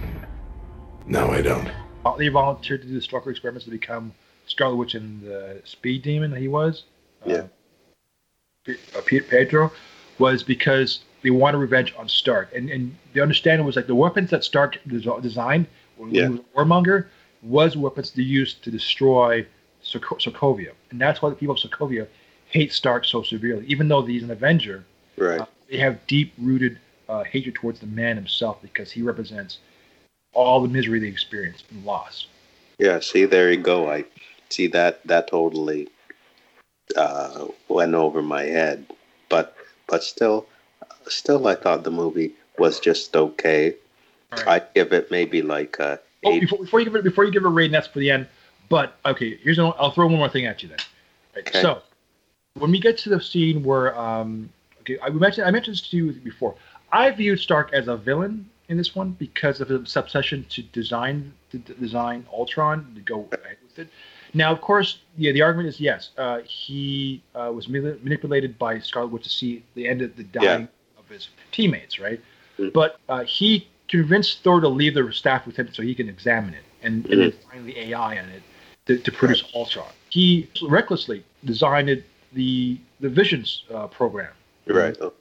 Now 1.08 1.32
I 1.32 1.42
don't. 1.42 1.72
They 2.18 2.28
volunteered 2.28 2.82
to 2.84 2.88
do 2.88 2.94
the 2.94 3.00
Strucker 3.06 3.32
experiments 3.32 3.66
to 3.66 3.72
become 3.72 4.14
Scarlet 4.46 4.76
Witch 4.76 4.94
and 4.94 5.22
the 5.24 5.62
Speed 5.64 6.04
Demon 6.04 6.32
that 6.32 6.40
he 6.40 6.48
was. 6.48 6.84
Yeah. 7.26 7.48
Uh, 8.68 8.74
uh, 8.96 9.02
Pietro 9.02 9.72
was 10.20 10.44
because 10.44 11.00
they 11.24 11.32
wanted 11.32 11.58
revenge 11.58 11.94
on 11.98 12.08
Stark, 12.08 12.54
and 12.56 12.70
and 12.70 12.96
the 13.14 13.22
understanding 13.22 13.66
was 13.66 13.76
like 13.76 13.88
the 13.88 13.96
weapons 13.96 14.30
that 14.30 14.44
Stark 14.44 14.78
designed 14.88 15.68
when 15.98 16.14
Yeah. 16.14 16.24
he 16.24 16.30
was 16.30 16.40
a 16.40 16.58
warmonger 16.58 17.08
was 17.42 17.76
weapons 17.76 18.12
to 18.12 18.24
use 18.24 18.54
to 18.54 18.72
destroy 18.72 19.46
Soko- 19.82 20.16
Sokovia, 20.18 20.72
and 20.92 21.02
that's 21.02 21.22
why 21.22 21.30
the 21.30 21.36
people 21.36 21.56
of 21.56 21.62
Sokovia 21.62 22.08
hate 22.48 22.72
Stark 22.72 23.06
so 23.06 23.24
severely, 23.24 23.66
even 23.68 23.88
though 23.88 24.04
he's 24.04 24.24
an 24.24 24.32
Avenger. 24.32 24.84
Right. 25.18 25.42
Uh, 25.42 25.46
they 25.70 25.78
have 25.78 26.06
deep-rooted 26.08 26.80
uh, 27.10 27.24
hatred 27.24 27.56
towards 27.56 27.80
the 27.80 27.88
man 27.88 28.16
himself 28.16 28.62
because 28.62 28.92
he 28.92 29.02
represents 29.02 29.60
all 30.36 30.62
the 30.62 30.68
misery 30.68 31.00
they 31.00 31.08
experienced 31.08 31.66
and 31.72 31.84
loss. 31.84 32.28
Yeah, 32.78 33.00
see, 33.00 33.26
there 33.26 33.52
you 33.52 33.58
go. 33.58 33.90
I 33.90 34.06
see 34.50 34.68
that 34.68 35.06
that 35.08 35.30
totally 35.30 35.88
uh, 36.96 37.48
went 37.68 37.96
over 37.96 38.22
my 38.22 38.44
head, 38.44 38.86
but 39.30 39.56
but 39.88 40.04
still, 40.04 40.46
still, 41.08 41.48
I 41.48 41.56
thought 41.56 41.84
the 41.84 41.92
movie 41.92 42.34
was 42.58 42.80
just 42.80 43.16
okay. 43.16 43.76
Right. 44.32 44.48
I'd 44.48 44.74
give 44.74 44.94
it 44.94 45.10
maybe 45.10 45.42
like 45.42 45.80
a 45.80 46.00
Oh, 46.26 46.34
eight. 46.34 46.40
before, 46.42 46.60
before 46.60 46.80
you 46.80 46.86
give 46.86 46.96
it 46.96 47.04
before 47.04 47.24
you 47.24 47.32
give 47.32 47.44
it 47.44 47.48
a 47.48 47.52
rating, 47.52 47.72
that's 47.72 47.88
for 47.88 48.00
the 48.00 48.12
end. 48.12 48.28
But 48.68 48.98
okay, 49.06 49.38
here's 49.38 49.60
an, 49.60 49.72
I'll 49.78 49.92
throw 49.92 50.08
one 50.08 50.18
more 50.18 50.30
thing 50.30 50.46
at 50.46 50.64
you 50.64 50.70
then. 50.70 50.80
Right, 51.36 51.48
Okay. 51.48 51.62
So 51.62 51.82
when 52.56 52.72
we 52.72 52.80
get 52.80 52.98
to 53.00 53.10
the 53.10 53.22
scene 53.22 53.64
where 53.64 53.98
um, 53.98 54.50
okay, 54.82 54.98
I 55.02 55.10
mentioned 55.10 55.48
I 55.48 55.52
mentioned 55.52 55.76
this 55.76 55.88
to 55.90 55.98
you 55.98 56.12
before. 56.14 56.56
I 56.92 57.12
viewed 57.12 57.40
Stark 57.40 57.74
as 57.74 57.88
a 57.88 57.96
villain 57.96 58.50
in 58.70 58.78
this 58.78 58.96
one 58.96 59.12
because 59.12 59.62
of 59.62 59.70
his 59.70 59.96
obsession 59.96 60.46
to 60.50 60.62
design 60.64 61.34
to 61.52 61.58
d- 61.60 61.74
design 61.80 62.26
Ultron 62.34 62.94
to 62.96 63.02
go 63.02 63.28
ahead 63.32 63.58
with 63.64 63.80
it. 63.80 63.90
Now, 64.34 64.52
of 64.52 64.62
course, 64.62 65.00
yeah, 65.18 65.32
the 65.32 65.42
argument 65.42 65.70
is 65.70 65.80
yes, 65.80 66.10
uh, 66.18 66.40
he 66.40 67.24
uh, 67.36 67.52
was 67.54 67.70
mani- 67.70 67.98
manipulated 68.02 68.58
by 68.58 68.80
Scarlet 68.80 69.08
Witch 69.12 69.24
to 69.24 69.30
see 69.30 69.64
the 69.76 69.88
end 69.88 70.02
of 70.02 70.16
the 70.18 70.24
dying 70.24 70.68
of 70.98 71.08
his 71.08 71.30
teammates, 71.52 72.00
right? 72.00 72.20
Mhm. 72.58 72.74
But 72.74 73.00
uh, 73.08 73.24
he 73.24 73.68
convinced 73.88 74.44
Thor 74.44 74.60
to 74.60 74.68
leave 74.68 74.96
the 74.96 75.12
staff 75.14 75.46
with 75.46 75.56
him 75.58 75.72
so 75.74 75.84
he 75.84 75.94
can 75.94 76.10
examine 76.10 76.54
it 76.54 76.64
and, 76.82 77.06
and 77.08 77.34
then 77.54 77.66
the 77.66 77.78
AI 77.80 78.18
on 78.20 78.30
it 78.30 78.44
to, 78.88 78.98
to 78.98 79.12
produce 79.12 79.44
Ultron. 79.54 79.88
He 80.10 80.50
recklessly 80.68 81.24
designed 81.44 82.04
the 82.34 82.80
the 83.02 83.10
Visions 83.10 83.64
uh, 83.74 83.88
program, 83.88 84.32
right. 84.68 84.96
Oh, 85.02 85.14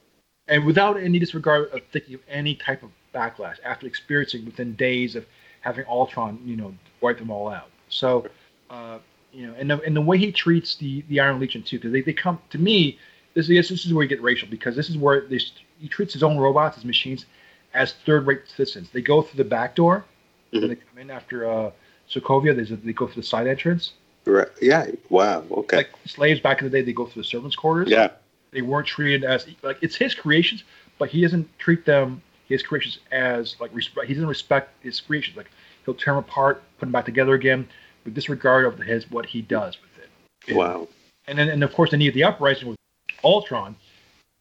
and 0.47 0.65
without 0.65 0.97
any 0.97 1.19
disregard 1.19 1.69
of 1.71 1.81
thinking 1.91 2.15
of 2.15 2.21
any 2.29 2.55
type 2.55 2.83
of 2.83 2.89
backlash 3.15 3.57
after 3.63 3.87
experiencing 3.87 4.45
within 4.45 4.73
days 4.75 5.15
of 5.15 5.25
having 5.61 5.85
Ultron, 5.87 6.39
you 6.45 6.55
know, 6.57 6.73
wipe 7.01 7.17
them 7.17 7.31
all 7.31 7.47
out. 7.49 7.69
So, 7.89 8.27
uh, 8.69 8.99
you 9.33 9.47
know, 9.47 9.53
and 9.57 9.69
the, 9.71 9.81
and 9.81 9.95
the 9.95 10.01
way 10.01 10.17
he 10.17 10.31
treats 10.31 10.75
the 10.75 11.03
the 11.09 11.19
Iron 11.19 11.39
Legion 11.39 11.63
too, 11.63 11.77
because 11.77 11.91
they, 11.91 12.01
they 12.01 12.13
come 12.13 12.39
to 12.51 12.57
me. 12.59 12.99
This 13.33 13.49
is 13.49 13.67
this 13.69 13.85
is 13.85 13.93
where 13.93 14.03
you 14.03 14.09
get 14.09 14.21
racial 14.21 14.47
because 14.49 14.75
this 14.75 14.89
is 14.89 14.97
where 14.97 15.21
they, 15.27 15.39
he 15.79 15.87
treats 15.89 16.13
his 16.13 16.23
own 16.23 16.37
robots, 16.37 16.75
his 16.75 16.85
machines, 16.85 17.25
as 17.73 17.93
third-rate 18.05 18.43
citizens. 18.47 18.89
They 18.93 19.01
go 19.01 19.21
through 19.21 19.37
the 19.43 19.49
back 19.49 19.75
door, 19.75 20.05
Mhm. 20.53 20.61
and 20.61 20.71
they 20.71 20.75
come 20.75 20.97
in 20.99 21.09
after 21.11 21.49
uh, 21.49 21.71
Sokovia. 22.09 22.51
A, 22.51 22.75
they 22.77 22.93
go 22.93 23.07
through 23.07 23.21
the 23.23 23.27
side 23.27 23.47
entrance. 23.47 23.91
Right. 24.25 24.47
Yeah. 24.61 24.87
Wow. 25.09 25.43
Okay. 25.51 25.77
Like 25.77 25.89
slaves 26.05 26.39
back 26.39 26.61
in 26.61 26.65
the 26.65 26.71
day, 26.71 26.81
they 26.81 26.93
go 26.93 27.05
through 27.05 27.23
the 27.23 27.27
servants' 27.27 27.55
quarters. 27.57 27.89
yeah. 27.89 28.09
they 28.51 28.61
weren't 28.61 28.87
treated 28.87 29.25
as 29.25 29.45
like 29.63 29.77
it's 29.81 29.95
his 29.97 30.13
creations, 30.15 30.63
but 30.97 31.09
he 31.09 31.21
doesn't 31.21 31.47
treat 31.59 31.85
them 31.85 32.21
his 32.47 32.63
creations 32.63 32.99
as 33.11 33.55
like 33.59 33.73
respect. 33.73 34.07
He 34.07 34.13
doesn't 34.13 34.29
respect 34.29 34.71
his 34.83 34.99
creations. 35.01 35.37
Like 35.37 35.49
he'll 35.85 35.93
tear 35.93 36.13
them 36.15 36.23
apart, 36.23 36.63
put 36.77 36.85
them 36.85 36.91
back 36.91 37.05
together 37.05 37.33
again, 37.33 37.67
with 38.03 38.13
disregard 38.13 38.65
of 38.65 38.77
his 38.79 39.09
what 39.11 39.25
he 39.25 39.41
does 39.41 39.77
with 39.81 40.03
it. 40.03 40.55
Wow. 40.55 40.87
And 41.27 41.37
then 41.37 41.49
and 41.49 41.63
of 41.63 41.73
course 41.73 41.91
the 41.91 41.97
need 41.97 42.09
of 42.09 42.13
the 42.13 42.23
uprising 42.23 42.69
with 42.69 42.77
Ultron 43.23 43.75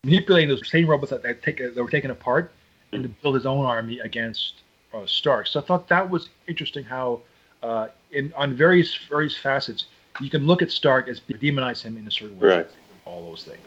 manipulating 0.05 0.49
those 0.49 0.69
same 0.69 0.87
robots 0.87 1.11
that, 1.11 1.23
that 1.23 1.43
take 1.43 1.59
that 1.59 1.77
were 1.77 1.91
taken 1.91 2.11
apart 2.11 2.53
and 2.93 3.03
to 3.03 3.09
build 3.09 3.35
his 3.35 3.47
own 3.47 3.65
army 3.65 3.99
against 4.01 4.63
uh, 4.93 5.07
Stark. 5.07 5.47
So 5.47 5.61
I 5.61 5.63
thought 5.65 5.89
that 5.89 6.09
was 6.09 6.29
interesting 6.47 6.85
how 6.85 7.21
uh, 7.63 7.89
in 8.13 8.33
on 8.37 8.55
various 8.55 8.95
various 9.09 9.37
facets 9.37 9.87
you 10.21 10.31
can 10.31 10.47
look 10.47 10.63
at 10.63 10.71
Stark 10.71 11.09
as 11.09 11.21
demonize 11.21 11.83
him 11.83 11.97
in 11.97 12.07
a 12.07 12.11
certain 12.11 12.39
way. 12.39 12.49
Right. 12.49 12.71
All 13.05 13.29
those 13.29 13.45
things. 13.45 13.67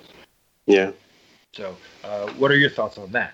Yeah. 0.66 0.92
So, 1.54 1.76
uh, 2.04 2.30
what 2.34 2.52
are 2.52 2.56
your 2.56 2.70
thoughts 2.70 2.98
on 2.98 3.12
that? 3.14 3.34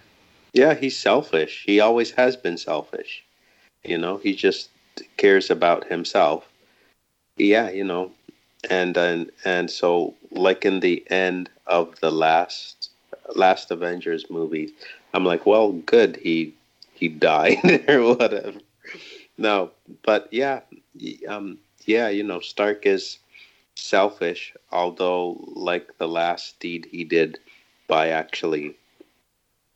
Yeah. 0.53 0.74
He's 0.75 0.98
selfish. 0.98 1.63
He 1.65 1.79
always 1.79 2.12
has 2.12 2.36
been 2.36 2.57
selfish. 2.57 3.24
You 3.83 3.98
know, 3.98 4.17
he 4.17 4.36
just 4.36 4.69
cares 5.17 5.50
about 5.50 5.88
himself. 5.88 6.48
Yeah. 7.38 7.69
You 7.69 7.83
know, 7.83 8.12
and 8.69 8.95
and 8.98 9.31
and 9.43 9.69
so 9.69 10.13
like 10.31 10.65
in 10.65 10.79
the 10.79 11.03
end 11.10 11.50
of 11.67 12.00
the 12.00 12.12
last 12.12 12.89
last 13.36 13.72
Avengers 13.72 14.29
movie, 14.29 14.74
I'm 15.13 15.25
like, 15.25 15.45
well, 15.45 15.72
good. 15.72 16.17
He 16.17 16.53
he 16.93 17.07
died 17.10 17.60
or 17.89 18.15
whatever. 18.15 18.60
No, 19.38 19.72
but 20.03 20.27
yeah, 20.31 20.62
um, 21.27 21.57
yeah, 21.86 22.10
you 22.10 22.24
know, 22.24 22.39
Stark 22.39 22.86
is 22.86 23.17
selfish, 23.75 24.53
although 24.72 25.43
like 25.55 25.98
the 25.98 26.07
last 26.07 26.60
deed 26.60 26.88
he 26.91 27.03
did 27.03 27.39
by 27.88 28.10
actually 28.10 28.75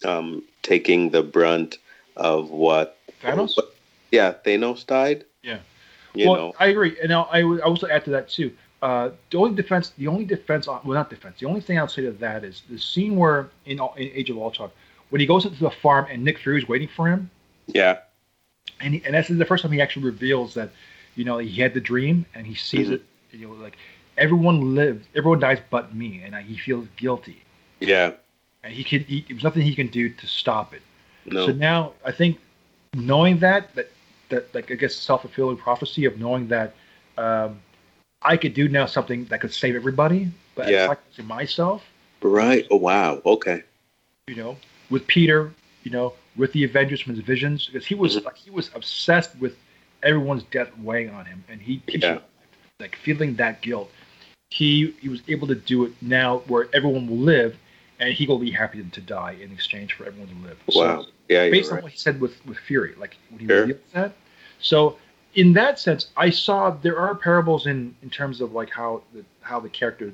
um, 0.06 0.44
taking 0.62 1.10
the 1.10 1.24
brunt 1.24 1.78
of 2.16 2.50
what 2.50 2.98
Thanos? 3.22 3.56
what- 3.58 3.74
yeah, 4.12 4.34
Thanos 4.46 4.86
died. 4.86 5.26
Yeah. 5.44 5.60
You 6.16 6.30
well, 6.30 6.36
know, 6.38 6.54
I 6.60 6.68
agree, 6.68 6.98
and 7.02 7.14
I 7.14 7.44
would 7.44 7.62
also 7.62 7.88
add 7.88 8.04
to 8.06 8.10
that 8.12 8.30
too. 8.30 8.52
Uh, 8.82 9.10
the 9.32 9.38
only 9.38 9.56
defense, 9.56 9.90
the 9.98 10.08
only 10.08 10.26
defense, 10.26 10.68
well, 10.68 10.82
not 10.86 11.10
defense. 11.10 11.40
The 11.40 11.46
only 11.46 11.62
thing 11.62 11.78
I'll 11.78 11.88
say 11.88 12.04
to 12.04 12.12
that 12.14 12.44
is 12.44 12.64
the 12.70 12.80
scene 12.80 13.16
where 13.16 13.50
in, 13.66 13.80
in 13.80 14.12
Age 14.14 14.30
of 14.30 14.38
Ultron, 14.38 14.72
when 15.10 15.20
he 15.20 15.28
goes 15.28 15.46
into 15.46 15.60
the 15.60 15.70
farm 15.70 16.08
and 16.10 16.24
Nick 16.24 16.40
Fury's 16.40 16.68
waiting 16.68 16.88
for 16.88 17.08
him, 17.08 17.30
yeah, 17.68 18.00
and 18.80 18.94
he, 18.96 19.04
and 19.06 19.14
that's 19.14 19.28
the 19.28 19.46
first 19.46 19.62
time 19.64 19.72
he 19.72 19.82
actually 19.82 20.06
reveals 20.06 20.54
that, 20.56 20.70
you 21.16 21.24
know, 21.26 21.38
he 21.38 21.62
had 21.62 21.74
the 21.74 21.82
dream 21.82 22.26
and 22.34 22.48
he 22.48 22.56
sees 22.56 22.88
Mhm. 22.88 22.94
it. 22.94 23.06
You 23.32 23.48
know, 23.48 23.54
like 23.54 23.78
everyone 24.18 24.74
lives, 24.76 25.06
everyone 25.16 25.40
dies 25.40 25.60
but 25.70 25.94
me, 25.94 26.22
and 26.24 26.36
he 26.36 26.58
feels 26.58 26.88
guilty, 26.96 27.44
yeah, 27.80 28.12
and 28.64 28.74
he 28.74 28.84
can. 28.84 29.04
He, 29.04 29.26
there's 29.28 29.44
nothing 29.44 29.62
he 29.64 29.76
can 29.76 29.88
do 29.88 30.10
to 30.10 30.28
stop 30.28 30.74
it. 30.74 30.82
no, 31.26 31.46
So 31.46 31.52
now 31.52 31.94
I 32.06 32.12
think 32.12 32.40
knowing 32.96 33.40
that 33.40 33.74
that 33.76 33.92
that 34.30 34.54
like 34.54 34.72
I 34.72 34.76
guess 34.76 34.96
self 34.96 35.22
fulfilling 35.22 35.58
prophecy 35.58 36.06
of 36.06 36.20
knowing 36.20 36.48
that 36.48 36.74
um, 37.18 37.60
I 38.22 38.38
could 38.38 38.54
do 38.54 38.68
now 38.68 38.86
something 38.86 39.26
that 39.26 39.42
could 39.42 39.54
save 39.54 39.76
everybody, 39.76 40.30
but 40.56 40.70
Yeah. 40.70 40.96
to 41.16 41.24
myself, 41.24 41.84
right. 42.22 42.66
Oh 42.72 42.78
wow, 42.78 43.22
okay, 43.26 43.64
you 44.28 44.36
know, 44.36 44.58
with 44.90 45.08
Peter, 45.08 45.52
you 45.84 45.92
know, 45.92 46.14
with 46.36 46.52
the 46.54 46.64
Avengers 46.64 47.02
from 47.02 47.16
his 47.16 47.24
visions, 47.24 47.68
because 47.68 47.86
he 47.86 47.96
was 47.96 48.18
Mhm. 48.18 48.26
like 48.26 48.38
he 48.38 48.50
was 48.52 48.70
obsessed 48.76 49.36
with 49.40 49.56
everyone's 50.04 50.44
death 50.44 50.70
weighing 50.80 51.10
on 51.10 51.26
him, 51.26 51.44
and 51.50 51.62
he, 51.62 51.82
he 51.88 51.98
Yeah. 51.98 52.20
like 52.80 52.96
feeling 52.96 53.36
that 53.36 53.62
guilt. 53.62 53.92
He 54.52 54.92
he 55.02 55.10
was 55.10 55.22
able 55.28 55.48
to 55.48 55.56
do 55.56 55.86
it 55.86 55.94
now 56.02 56.40
where 56.48 56.68
everyone 56.74 57.08
will 57.08 57.18
live, 57.18 57.58
and 58.00 58.14
he 58.14 58.26
will 58.28 58.40
be 58.40 58.52
happy 58.52 58.84
to 58.84 59.02
die 59.02 59.32
in 59.42 59.52
exchange 59.52 59.94
for 59.94 60.06
everyone 60.06 60.30
to 60.30 60.48
live. 60.48 60.58
So- 60.70 60.80
wow, 60.80 61.06
yeah, 61.28 61.44
you're 61.44 61.52
based 61.52 61.72
on 61.72 61.82
what 61.82 61.92
he 61.92 61.98
said 61.98 62.20
with 62.22 62.46
with 62.46 62.58
Fury, 62.60 62.96
like 62.98 63.18
when 63.30 63.40
he 63.40 63.48
Sure. 63.48 63.62
revealed 63.62 63.80
that. 63.94 64.14
So 64.60 64.98
in 65.36 65.54
that 65.54 65.80
sense, 65.80 66.08
I 66.18 66.30
saw 66.30 66.72
there 66.72 66.98
are 67.00 67.14
parables 67.16 67.68
in 67.68 67.96
in 68.02 68.10
terms 68.10 68.42
of 68.42 68.54
like 68.54 68.70
how 68.70 69.02
the 69.14 69.24
how 69.42 69.60
the 69.60 69.70
character, 69.70 70.14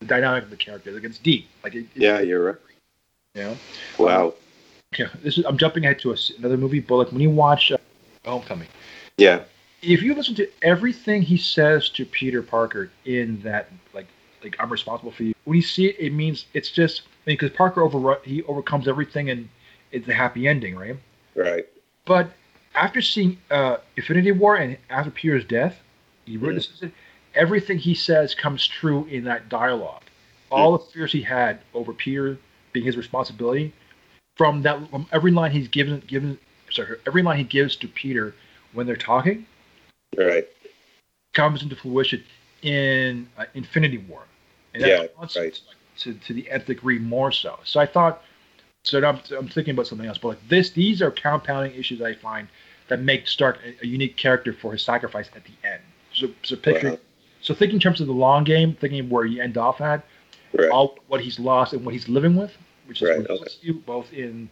the 0.00 0.06
dynamic 0.06 0.44
of 0.44 0.50
the 0.50 0.56
character, 0.56 0.90
like 0.92 1.04
it's 1.04 1.18
deep. 1.18 1.48
Like 1.64 1.74
it, 1.74 1.86
Yeah, 1.94 2.18
it, 2.18 2.28
you're 2.28 2.44
right. 2.44 2.56
you 3.34 3.42
know. 3.42 3.56
Wow, 3.98 4.34
Okay, 4.94 5.06
this 5.22 5.38
is 5.38 5.44
I'm 5.46 5.56
jumping 5.56 5.84
ahead 5.84 5.98
to 6.00 6.12
a 6.12 6.16
another 6.38 6.56
movie, 6.58 6.80
but 6.80 6.96
like 6.96 7.12
when 7.12 7.20
you 7.20 7.30
watch 7.30 7.72
uh, 7.72 7.78
Homecoming, 8.26 8.68
yeah, 9.16 9.44
if 9.80 10.02
you 10.02 10.14
listen 10.14 10.34
to 10.36 10.48
everything 10.62 11.22
he 11.22 11.36
says 11.38 11.88
to 11.90 12.04
Peter 12.04 12.42
Parker 12.42 12.90
in 13.06 13.40
that 13.42 13.70
like 13.94 14.06
like 14.44 14.54
I'm 14.60 14.70
responsible 14.70 15.12
for 15.12 15.22
you, 15.22 15.31
when 15.44 15.56
you 15.56 15.62
see 15.62 15.86
it, 15.86 15.96
it 15.98 16.12
means 16.12 16.46
it's 16.54 16.70
just 16.70 17.02
because 17.24 17.50
Parker 17.50 17.82
over 17.82 18.18
he 18.24 18.42
overcomes 18.44 18.88
everything 18.88 19.30
and 19.30 19.48
it's 19.90 20.08
a 20.08 20.14
happy 20.14 20.48
ending, 20.48 20.76
right? 20.76 20.96
right, 21.34 21.66
But 22.06 22.30
after 22.74 23.00
seeing 23.02 23.38
uh, 23.50 23.76
Infinity 23.96 24.32
War 24.32 24.56
and 24.56 24.76
after 24.90 25.10
Peter's 25.10 25.44
death, 25.44 25.80
He 26.24 26.36
witnesses 26.38 26.82
it. 26.82 26.92
Everything 27.34 27.78
he 27.78 27.94
says 27.94 28.34
comes 28.34 28.66
true 28.66 29.04
in 29.06 29.24
that 29.24 29.48
dialogue. 29.48 30.02
All 30.50 30.76
the 30.76 30.84
fears 30.84 31.12
he 31.12 31.22
had 31.22 31.60
over 31.72 31.92
Peter 31.94 32.38
being 32.72 32.84
his 32.84 32.96
responsibility, 32.96 33.72
from 34.36 34.62
that 34.62 34.88
from 34.90 35.06
every 35.12 35.30
line 35.30 35.50
he's 35.50 35.68
given 35.68 36.00
given 36.06 36.38
sorry, 36.70 36.98
every 37.06 37.22
line 37.22 37.38
he 37.38 37.44
gives 37.44 37.76
to 37.76 37.88
Peter 37.88 38.34
when 38.72 38.86
they're 38.86 38.96
talking 38.96 39.46
Right. 40.16 40.46
comes 41.32 41.62
into 41.62 41.74
fruition 41.76 42.22
in 42.62 43.28
uh, 43.38 43.44
Infinity 43.54 43.98
War. 43.98 44.24
And 44.74 44.82
Yeah, 44.82 45.06
right. 45.18 45.60
to, 45.98 46.14
to 46.14 46.32
the 46.32 46.50
nth 46.50 46.66
degree 46.66 46.98
more 46.98 47.30
so. 47.32 47.58
So 47.64 47.80
I 47.80 47.86
thought, 47.86 48.22
so 48.84 48.98
I'm, 48.98 49.20
I'm 49.36 49.48
thinking 49.48 49.74
about 49.74 49.86
something 49.86 50.06
else, 50.06 50.18
but 50.18 50.28
like 50.28 50.48
this, 50.48 50.70
these 50.70 51.02
are 51.02 51.10
compounding 51.10 51.74
issues 51.74 52.00
I 52.02 52.14
find 52.14 52.48
that 52.88 53.00
make 53.00 53.28
Stark 53.28 53.58
a, 53.64 53.84
a 53.84 53.86
unique 53.86 54.16
character 54.16 54.52
for 54.52 54.72
his 54.72 54.82
sacrifice 54.82 55.28
at 55.36 55.42
the 55.44 55.68
end. 55.68 55.80
So, 56.12 56.28
so 56.42 56.56
picture, 56.56 56.90
Wow. 56.90 56.98
so 57.40 57.54
thinking 57.54 57.76
in 57.76 57.80
terms 57.80 58.00
of 58.00 58.06
the 58.06 58.12
long 58.12 58.44
game, 58.44 58.74
thinking 58.74 59.00
of 59.00 59.10
where 59.10 59.24
you 59.24 59.42
end 59.42 59.56
off 59.56 59.80
at, 59.80 60.04
Right. 60.54 60.68
all 60.68 60.98
what 61.08 61.20
he's 61.22 61.38
lost 61.38 61.72
and 61.72 61.84
what 61.84 61.94
he's 61.94 62.08
living 62.08 62.36
with, 62.36 62.52
which 62.86 63.00
is 63.00 63.08
Right, 63.08 63.20
what 63.20 63.30
okay. 63.30 63.52
you 63.62 63.74
both 63.74 64.12
in 64.12 64.50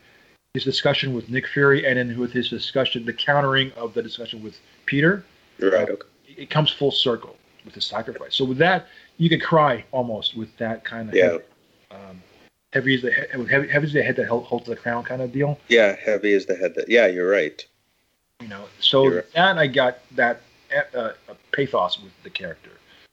his 0.54 0.64
discussion 0.64 1.14
with 1.14 1.28
Nick 1.28 1.46
Fury 1.46 1.86
and 1.86 1.98
in 1.98 2.18
with 2.18 2.32
his 2.32 2.48
discussion, 2.48 3.04
the 3.04 3.12
countering 3.12 3.70
of 3.72 3.94
the 3.94 4.02
discussion 4.02 4.42
with 4.42 4.58
Peter 4.86 5.24
Right. 5.60 5.88
Okay. 5.90 6.08
it 6.26 6.48
comes 6.48 6.70
full 6.70 6.90
circle 6.90 7.36
with 7.64 7.74
the 7.74 7.80
sacrifice. 7.82 8.34
So 8.34 8.44
with 8.46 8.58
that, 8.58 8.86
you 9.20 9.28
could 9.28 9.42
cry 9.42 9.84
almost 9.92 10.34
with 10.34 10.48
that 10.56 10.82
kind 10.82 11.10
of 11.10 11.14
Yeah. 11.14 11.24
heavy, 11.32 11.44
um, 11.90 12.22
heavy 12.72 12.94
is 12.94 13.02
the 13.02 13.12
he- 13.12 13.46
heavy, 13.50 13.68
heavy 13.68 13.86
is 13.86 13.92
the 13.92 14.02
head 14.02 14.16
that 14.16 14.26
holds 14.26 14.66
the 14.66 14.74
crown 14.74 15.04
kind 15.04 15.20
of 15.20 15.30
deal. 15.30 15.60
Yeah. 15.68 15.94
Heavy 15.94 16.32
is 16.32 16.46
the 16.46 16.56
head. 16.56 16.74
That, 16.74 16.88
yeah. 16.88 17.06
You're 17.06 17.28
right. 17.28 17.64
You 18.40 18.48
know, 18.48 18.64
so 18.80 19.04
You're 19.04 19.24
that 19.34 19.58
I 19.58 19.66
got 19.66 19.98
that 20.16 20.40
uh, 20.74 20.98
uh, 20.98 21.12
pathos 21.52 22.00
with 22.02 22.12
the 22.22 22.30
character. 22.30 22.70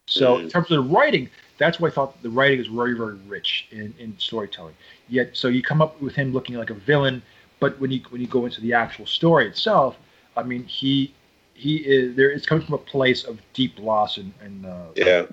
So 0.07 0.37
in 0.37 0.45
Mhm. 0.47 0.51
terms 0.51 0.71
of 0.71 0.77
the 0.77 0.89
writing, 0.89 1.29
that's 1.57 1.77
why 1.81 1.89
I 1.89 1.91
thought 1.91 2.21
the 2.23 2.29
writing 2.29 2.59
is 2.61 2.67
very 2.67 2.93
very 2.93 3.15
rich 3.27 3.67
in, 3.71 3.93
in 3.99 4.15
storytelling. 4.17 4.75
Yet, 5.09 5.35
so 5.35 5.49
you 5.49 5.61
come 5.61 5.81
up 5.81 6.01
with 6.01 6.15
him 6.15 6.31
looking 6.31 6.55
like 6.55 6.69
a 6.69 6.75
villain, 6.75 7.21
but 7.59 7.77
when 7.81 7.91
you 7.91 7.99
when 8.11 8.21
you 8.21 8.27
go 8.27 8.45
into 8.45 8.61
the 8.61 8.71
actual 8.71 9.05
story 9.05 9.45
itself, 9.47 9.97
I 10.37 10.43
mean 10.43 10.63
he. 10.63 11.13
He 11.59 11.77
is 11.77 12.15
there. 12.15 12.29
It's 12.29 12.45
coming 12.45 12.63
from 12.63 12.75
a 12.75 12.77
place 12.77 13.23
of 13.23 13.39
deep 13.53 13.79
loss 13.79 14.17
and, 14.17 14.31
and 14.43 14.63
uh, 14.67 14.85
Yeah. 14.95 15.25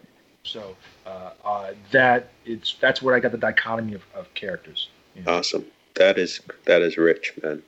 So 0.44 0.76
uh, 1.06 1.30
uh, 1.44 1.72
that 1.90 2.28
it's 2.44 2.76
that's 2.80 3.02
where 3.02 3.14
I 3.14 3.20
got 3.20 3.32
the 3.32 3.38
dichotomy 3.38 3.94
of, 3.94 4.02
of 4.14 4.32
characters. 4.34 4.88
you 5.16 5.22
know. 5.22 5.32
Awesome. 5.32 5.64
That 5.94 6.18
is 6.18 6.40
that 6.66 6.82
is 6.82 6.96
rich, 6.96 7.32
man. 7.42 7.62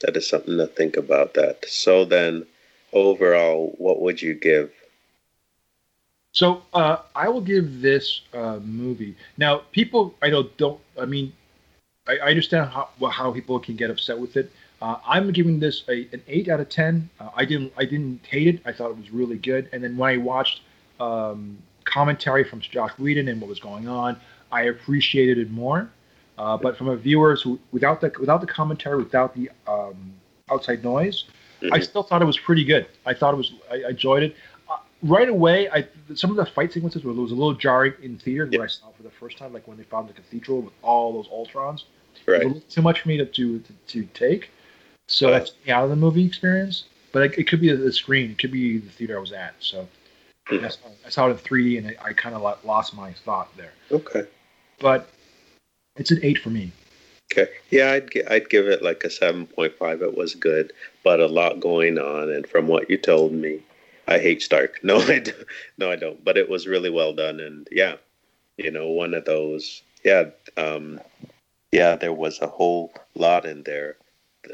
That 0.00 0.16
is 0.16 0.28
something 0.28 0.56
to 0.56 0.66
think 0.66 0.96
about. 0.96 1.34
That. 1.34 1.64
So 1.68 2.04
then, 2.04 2.46
overall, 2.92 3.74
what 3.78 4.00
would 4.00 4.22
you 4.22 4.34
give? 4.34 4.72
So 6.32 6.62
uh, 6.72 6.98
I 7.14 7.28
will 7.28 7.40
give 7.40 7.80
this 7.80 8.22
uh, 8.32 8.58
movie 8.62 9.16
now. 9.36 9.62
People 9.72 10.14
I 10.22 10.30
know 10.30 10.44
don't. 10.56 10.80
I 11.00 11.06
mean, 11.06 11.32
I, 12.06 12.18
I 12.18 12.28
understand 12.30 12.70
how 12.70 12.88
how 13.10 13.32
people 13.32 13.58
can 13.58 13.74
get 13.76 13.90
upset 13.90 14.18
with 14.18 14.36
it. 14.36 14.52
Uh, 14.80 14.96
I'm 15.06 15.32
giving 15.32 15.58
this 15.58 15.82
a, 15.88 16.08
an 16.12 16.22
eight 16.28 16.48
out 16.48 16.60
of 16.60 16.68
ten. 16.68 17.10
Uh, 17.18 17.30
I 17.34 17.44
didn't 17.44 17.72
I 17.76 17.84
didn't 17.84 18.24
hate 18.24 18.46
it. 18.46 18.62
I 18.64 18.72
thought 18.72 18.90
it 18.90 18.98
was 18.98 19.10
really 19.10 19.38
good. 19.38 19.68
And 19.72 19.82
then 19.82 19.96
when 19.96 20.10
I 20.10 20.16
watched 20.18 20.60
um, 21.00 21.58
commentary 21.84 22.44
from 22.44 22.60
Joss 22.60 22.92
Whedon 22.98 23.28
and 23.28 23.40
what 23.40 23.48
was 23.48 23.60
going 23.60 23.88
on, 23.88 24.16
I 24.52 24.62
appreciated 24.62 25.38
it 25.38 25.50
more. 25.50 25.90
Uh, 26.36 26.56
but 26.56 26.76
from 26.76 26.88
a 26.88 26.96
viewer 26.96 27.36
who 27.36 27.58
without 27.72 28.00
the 28.00 28.12
without 28.18 28.40
the 28.40 28.46
commentary, 28.46 28.96
without 28.98 29.34
the 29.36 29.50
um, 29.68 30.12
outside 30.50 30.82
noise, 30.82 31.24
I 31.62 31.78
Mhm. 31.78 31.84
still 31.84 32.02
thought 32.02 32.22
it 32.22 32.24
was 32.26 32.38
pretty 32.38 32.64
good. 32.64 32.86
I 33.06 33.14
thought 33.14 33.34
it 33.34 33.36
was. 33.36 33.52
I, 33.70 33.84
I 33.84 33.90
enjoyed 33.90 34.24
it. 34.24 34.36
Uh, 34.68 34.78
right 35.02 35.28
away, 35.28 35.68
I 35.70 35.86
some 36.14 36.30
of 36.30 36.36
the 36.36 36.46
fight 36.46 36.72
sequences 36.72 37.04
were 37.04 37.12
was 37.12 37.30
a 37.30 37.34
little 37.34 37.54
jarring 37.54 37.94
in 38.02 38.18
theater 38.18 38.46
when 38.46 38.60
I 38.62 38.66
saw 38.66 38.88
it 38.88 38.96
for 38.96 39.04
the 39.04 39.10
first 39.10 39.38
time, 39.38 39.52
like 39.52 39.68
when 39.68 39.76
they 39.76 39.84
found 39.84 40.08
the 40.08 40.12
cathedral 40.12 40.62
with 40.62 40.74
all 40.82 41.12
those 41.12 41.28
Ultrons. 41.28 41.84
It 42.26 42.26
was 42.26 42.46
a 42.46 42.48
Right. 42.54 42.68
too 42.70 42.82
much 42.82 43.00
for 43.02 43.08
me 43.08 43.16
to 43.18 43.26
to, 43.26 43.60
to, 43.60 43.72
to 43.86 44.04
take. 44.14 44.50
So 45.06 45.26
Wow. 45.26 45.32
that's 45.38 45.52
me 45.64 45.70
out 45.72 45.84
of 45.84 45.90
the 45.90 45.96
movie 45.96 46.24
experience. 46.24 46.84
But 47.12 47.22
it, 47.22 47.38
it 47.38 47.44
could 47.44 47.60
be 47.60 47.70
the 47.70 47.92
screen. 47.92 48.32
It 48.32 48.38
could 48.38 48.50
be 48.50 48.78
the 48.78 48.90
theater 48.90 49.16
I 49.16 49.20
was 49.20 49.30
at. 49.32 49.54
So 49.60 49.86
That's, 50.50 50.78
I 51.06 51.08
saw 51.08 51.28
it 51.28 51.30
in 51.30 51.36
3D, 51.38 51.78
and 51.78 51.88
I, 51.88 52.10
I 52.10 52.12
kind 52.12 52.34
of 52.34 52.42
lost 52.64 52.94
my 52.94 53.12
thought 53.12 53.54
there. 53.56 53.72
Okay. 53.90 54.24
But 54.78 55.08
it's 55.96 56.10
an 56.10 56.20
eight 56.22 56.38
for 56.38 56.50
me. 56.50 56.70
Okay. 57.32 57.50
Yeah, 57.70 57.92
I'd 57.92 58.10
gi- 58.10 58.26
I'd 58.26 58.50
give 58.50 58.66
it 58.66 58.82
like 58.82 59.02
a 59.04 59.10
seven 59.10 59.46
point 59.46 59.74
five. 59.78 60.02
It 60.02 60.16
was 60.16 60.34
good, 60.34 60.72
but 61.02 61.20
a 61.20 61.26
lot 61.26 61.60
going 61.60 61.98
on, 61.98 62.30
and 62.30 62.46
from 62.46 62.66
what 62.68 62.90
you 62.90 62.98
told 62.98 63.32
me, 63.32 63.60
I 64.06 64.18
hate 64.18 64.42
Stark. 64.42 64.80
No, 64.82 64.98
I 65.00 65.18
do. 65.20 65.32
no, 65.78 65.90
I 65.90 65.96
don't. 65.96 66.22
But 66.24 66.36
it 66.36 66.48
was 66.50 66.66
really 66.66 66.90
well 66.90 67.14
done, 67.14 67.40
and 67.40 67.66
yeah, 67.72 67.96
you 68.58 68.70
know, 68.70 68.88
one 68.88 69.14
of 69.14 69.24
those. 69.24 69.82
Yeah, 70.04 70.24
um, 70.58 71.00
yeah, 71.72 71.96
there 71.96 72.12
was 72.12 72.40
a 72.40 72.46
whole 72.46 72.92
lot 73.14 73.46
in 73.46 73.62
there. 73.62 73.96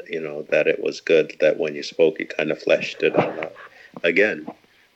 You 0.09 0.21
know 0.21 0.43
that 0.43 0.67
it 0.67 0.81
was 0.81 1.01
good. 1.01 1.35
That 1.41 1.59
when 1.59 1.75
you 1.75 1.83
spoke, 1.83 2.19
you 2.19 2.25
kind 2.25 2.51
of 2.51 2.61
fleshed 2.61 3.03
it 3.03 3.15
all 3.15 3.29
out. 3.41 3.53
Again, 4.03 4.47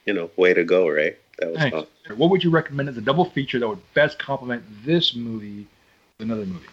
you 0.06 0.14
know, 0.14 0.30
way 0.38 0.54
to 0.54 0.64
go, 0.64 0.88
Ray. 0.88 1.16
That 1.40 1.52
was 1.52 1.58
Thanks. 1.58 1.90
What 2.16 2.30
would 2.30 2.44
you 2.44 2.50
recommend 2.50 2.90
as 2.90 2.98
a 2.98 3.02
double 3.02 3.26
feature 3.26 3.60
that 3.60 3.68
would 3.68 3.94
best 3.94 4.20
complement 4.20 4.64
this 4.86 5.16
movie 5.16 5.68
with 6.18 6.28
another 6.28 6.46
movie? 6.46 6.68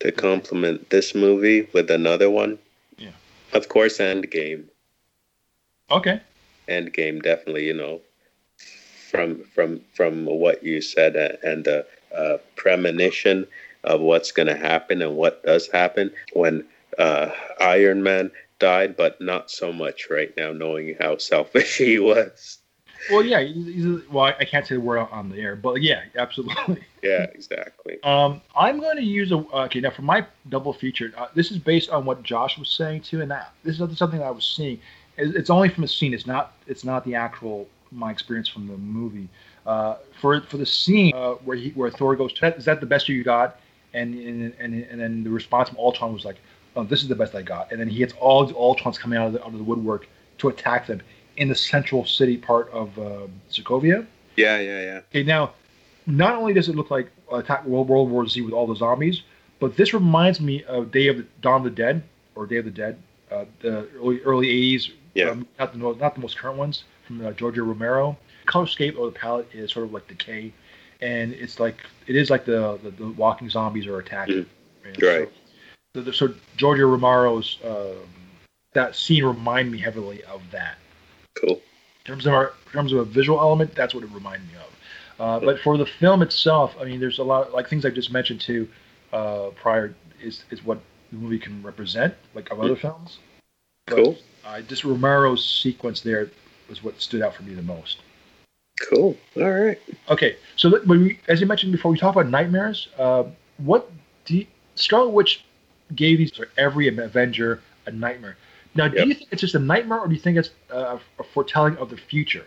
to 0.00 0.12
complement 0.12 0.90
this 0.90 1.14
movie 1.14 1.68
with 1.72 1.90
another 1.90 2.30
one. 2.30 2.58
Yeah. 2.98 3.10
Of 3.52 3.68
course, 3.68 3.98
Endgame. 3.98 4.64
Okay. 5.90 6.20
Endgame, 6.68 7.22
definitely. 7.22 7.66
You 7.66 7.74
know, 7.74 8.00
from 9.10 9.44
from 9.44 9.80
from 9.94 10.26
what 10.26 10.62
you 10.62 10.80
said 10.80 11.16
uh, 11.16 11.36
and 11.42 11.64
the 11.64 11.86
uh, 12.14 12.38
premonition 12.56 13.46
of 13.84 14.00
what's 14.00 14.32
going 14.32 14.48
to 14.48 14.56
happen 14.56 15.00
and 15.00 15.16
what 15.16 15.42
does 15.44 15.68
happen 15.68 16.10
when 16.32 16.64
uh, 16.98 17.30
Iron 17.60 18.02
Man 18.02 18.30
died, 18.58 18.96
but 18.96 19.20
not 19.20 19.50
so 19.50 19.72
much 19.72 20.08
right 20.10 20.34
now, 20.36 20.52
knowing 20.52 20.96
how 21.00 21.18
selfish 21.18 21.76
he 21.78 21.98
was. 21.98 22.58
Well, 23.10 23.24
yeah. 23.24 23.46
Well, 24.10 24.24
I 24.38 24.44
can't 24.44 24.66
say 24.66 24.74
the 24.74 24.80
word 24.80 24.98
on 25.10 25.28
the 25.30 25.38
air, 25.38 25.56
but 25.56 25.82
yeah, 25.82 26.02
absolutely. 26.16 26.82
Yeah, 27.02 27.22
exactly. 27.34 28.02
Um, 28.02 28.40
I'm 28.56 28.80
going 28.80 28.96
to 28.96 29.02
use 29.04 29.30
a 29.30 29.36
okay 29.36 29.78
now 29.78 29.90
for 29.90 30.02
my 30.02 30.26
double 30.48 30.72
feature. 30.72 31.12
Uh, 31.16 31.28
this 31.36 31.52
is 31.52 31.58
based 31.58 31.88
on 31.90 32.04
what 32.04 32.24
Joss 32.24 32.58
was 32.58 32.68
saying 32.68 33.02
too, 33.02 33.20
and 33.22 33.30
that 33.30 33.52
this 33.62 33.78
is 33.78 33.96
something 33.98 34.18
that 34.18 34.26
I 34.26 34.30
was 34.32 34.44
seeing. 34.44 34.80
It- 35.16 35.36
It's 35.36 35.48
only 35.48 35.68
from 35.68 35.84
a 35.84 35.88
scene. 35.88 36.12
It's 36.12 36.26
not. 36.26 36.54
It's 36.66 36.82
not 36.84 37.04
the 37.04 37.14
actual 37.14 37.68
my 37.92 38.10
experience 38.10 38.48
from 38.48 38.66
the 38.66 38.76
movie. 38.76 39.28
Uh, 39.66 39.96
for 40.20 40.40
for 40.40 40.56
the 40.56 40.66
scene 40.66 41.12
uh, 41.14 41.34
where 41.44 41.56
he 41.56 41.70
where 41.70 41.90
Thor 41.92 42.16
goes, 42.16 42.32
is 42.42 42.64
that 42.64 42.80
the 42.80 42.86
best 42.86 43.08
you 43.08 43.22
got? 43.22 43.60
And 43.94 44.12
and 44.14 44.52
and, 44.58 44.74
and 44.90 45.00
then 45.00 45.22
the 45.22 45.30
response 45.30 45.68
from 45.68 45.78
Ultron 45.78 46.12
was 46.12 46.24
like, 46.24 46.38
oh, 46.74 46.82
this 46.82 47.02
is 47.02 47.08
the 47.08 47.14
best 47.14 47.36
I 47.36 47.42
got. 47.42 47.70
And 47.70 47.80
then 47.80 47.88
he 47.88 47.98
gets 47.98 48.14
all 48.14 48.44
the 48.44 48.54
Ultrons 48.54 48.98
coming 48.98 49.16
out 49.16 49.28
of 49.28 49.32
the, 49.34 49.42
out 49.42 49.52
of 49.52 49.58
the 49.58 49.64
woodwork 49.64 50.08
to 50.38 50.48
attack 50.48 50.88
them 50.88 51.00
in 51.36 51.48
the 51.48 51.54
central 51.54 52.04
city 52.04 52.36
part 52.36 52.70
of 52.70 52.98
um 52.98 53.30
Sokovia. 53.50 54.06
Yeah, 54.36 54.58
yeah, 54.60 54.82
yeah. 54.82 55.00
Okay, 55.10 55.22
now, 55.22 55.54
not 56.06 56.36
only 56.36 56.52
does 56.52 56.68
it 56.68 56.76
look 56.76 56.90
like 56.90 57.10
Attack 57.32 57.64
World, 57.64 57.88
World 57.88 58.10
War 58.10 58.26
Z 58.26 58.40
with 58.42 58.52
all 58.52 58.66
the 58.66 58.76
zombies, 58.76 59.22
but 59.58 59.76
this 59.76 59.94
reminds 59.94 60.40
me 60.40 60.64
of 60.64 60.90
Day 60.92 61.08
of 61.08 61.18
the 61.18 61.26
Dawn 61.40 61.58
of 61.58 61.64
the 61.64 61.70
Dead 61.70 62.02
or 62.34 62.46
Day 62.46 62.56
of 62.56 62.64
the 62.64 62.70
Dead, 62.70 62.98
uh, 63.30 63.44
the 63.60 63.88
early 63.96 64.20
early 64.22 64.46
'80s. 64.48 64.90
Yeah. 65.14 65.30
Um, 65.30 65.46
not 65.58 65.72
the 65.72 65.78
not 65.78 66.14
the 66.14 66.20
most 66.20 66.36
current 66.36 66.58
ones 66.58 66.84
from 67.06 67.24
uh, 67.24 67.32
Giorgio 67.32 67.64
Romero. 67.64 68.16
Colorscape 68.46 68.96
or 68.96 69.06
the 69.06 69.18
palette 69.18 69.48
is 69.52 69.72
sort 69.72 69.86
of 69.86 69.92
like 69.92 70.06
decay, 70.06 70.52
and 71.00 71.32
it's 71.32 71.58
like 71.58 71.78
it 72.06 72.16
is 72.16 72.30
like 72.30 72.44
the 72.44 72.78
the, 72.82 72.90
the 72.90 73.08
walking 73.10 73.48
zombies 73.48 73.86
are 73.86 73.98
attacking. 73.98 74.46
And 74.84 75.02
Right. 75.02 75.28
So, 75.96 76.02
the, 76.02 76.12
so 76.12 76.34
Giorgio 76.56 76.88
Romero's 76.88 77.58
um, 77.64 78.06
that 78.74 78.94
scene 78.94 79.24
remind 79.24 79.72
me 79.72 79.78
heavily 79.78 80.22
of 80.24 80.42
that 80.52 80.76
Cool. 81.40 81.56
in 81.56 82.04
terms 82.04 82.26
of 82.26 82.32
our 82.34 82.52
in 82.66 82.72
terms 82.72 82.92
of 82.92 82.98
a 82.98 83.04
visual 83.04 83.40
element, 83.40 83.74
that's 83.74 83.94
what 83.94 84.04
it 84.04 84.10
reminded 84.10 84.48
me 84.48 84.54
of. 84.56 84.72
Uh, 85.18 85.40
but 85.40 85.60
for 85.60 85.78
the 85.78 85.86
film 85.86 86.22
itself, 86.22 86.74
I 86.80 86.84
mean, 86.84 87.00
there's 87.00 87.18
a 87.18 87.24
lot 87.24 87.52
like 87.52 87.68
things 87.68 87.84
I've 87.84 87.94
just 87.94 88.12
mentioned 88.12 88.40
too 88.40 88.68
uh, 89.12 89.50
prior 89.60 89.94
is 90.20 90.44
is 90.50 90.64
what 90.64 90.80
the 91.10 91.18
movie 91.18 91.38
can 91.38 91.62
represent, 91.62 92.14
like 92.34 92.50
of 92.50 92.60
other 92.60 92.76
films. 92.76 93.18
But, 93.86 93.96
Cool. 93.96 94.18
Uh, 94.44 94.60
just 94.62 94.84
Romero's 94.84 95.44
sequence 95.44 96.00
there 96.00 96.30
was 96.68 96.82
what 96.82 97.00
stood 97.00 97.22
out 97.22 97.34
for 97.34 97.42
me 97.42 97.54
the 97.54 97.62
most. 97.62 97.98
Cool. 98.88 99.16
All 99.36 99.50
right. 99.50 99.78
Okay, 100.08 100.36
so 100.56 100.80
we, 100.86 101.18
as 101.28 101.40
you 101.40 101.46
mentioned 101.46 101.72
before, 101.72 101.90
we 101.90 101.98
talk 101.98 102.14
about 102.14 102.28
nightmares. 102.28 102.88
Uh, 102.98 103.24
what 103.58 103.90
do 104.24 104.36
you, 104.36 104.46
Scarlet 104.74 105.10
Witch 105.10 105.44
gave 105.94 106.18
these 106.18 106.32
for 106.32 106.48
every 106.58 106.88
Avenger 106.88 107.62
a 107.86 107.90
nightmare? 107.90 108.36
Now, 108.76 108.88
do 108.88 108.98
Yep. 108.98 109.06
you 109.06 109.14
think 109.14 109.32
it's 109.32 109.40
just 109.40 109.54
a 109.54 109.58
nightmare, 109.58 110.00
or 110.00 110.08
do 110.08 110.14
you 110.14 110.20
think 110.20 110.36
it's 110.36 110.50
uh, 110.70 110.98
a 111.18 111.24
foretelling 111.24 111.76
of 111.78 111.90
the 111.90 111.96
future? 111.96 112.46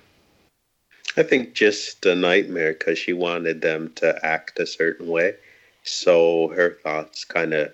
I 1.17 1.23
think 1.23 1.53
just 1.53 2.05
a 2.05 2.15
nightmare 2.15 2.73
because 2.73 2.99
she 2.99 3.13
wanted 3.13 3.61
them 3.61 3.91
to 3.95 4.17
act 4.25 4.59
a 4.59 4.65
certain 4.65 5.07
way. 5.07 5.35
So 5.83 6.49
her 6.49 6.77
thoughts 6.83 7.25
kind 7.25 7.53
of 7.53 7.73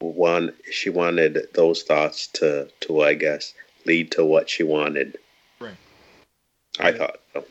one. 0.00 0.52
She 0.70 0.90
wanted 0.90 1.48
those 1.54 1.82
thoughts 1.82 2.26
to 2.28 2.68
to 2.80 3.02
I 3.02 3.14
guess 3.14 3.54
lead 3.84 4.10
to 4.12 4.24
what 4.24 4.48
she 4.48 4.62
wanted. 4.62 5.18
Right. 5.60 5.76
I 6.80 6.92
thought. 6.92 7.20
So. 7.34 7.44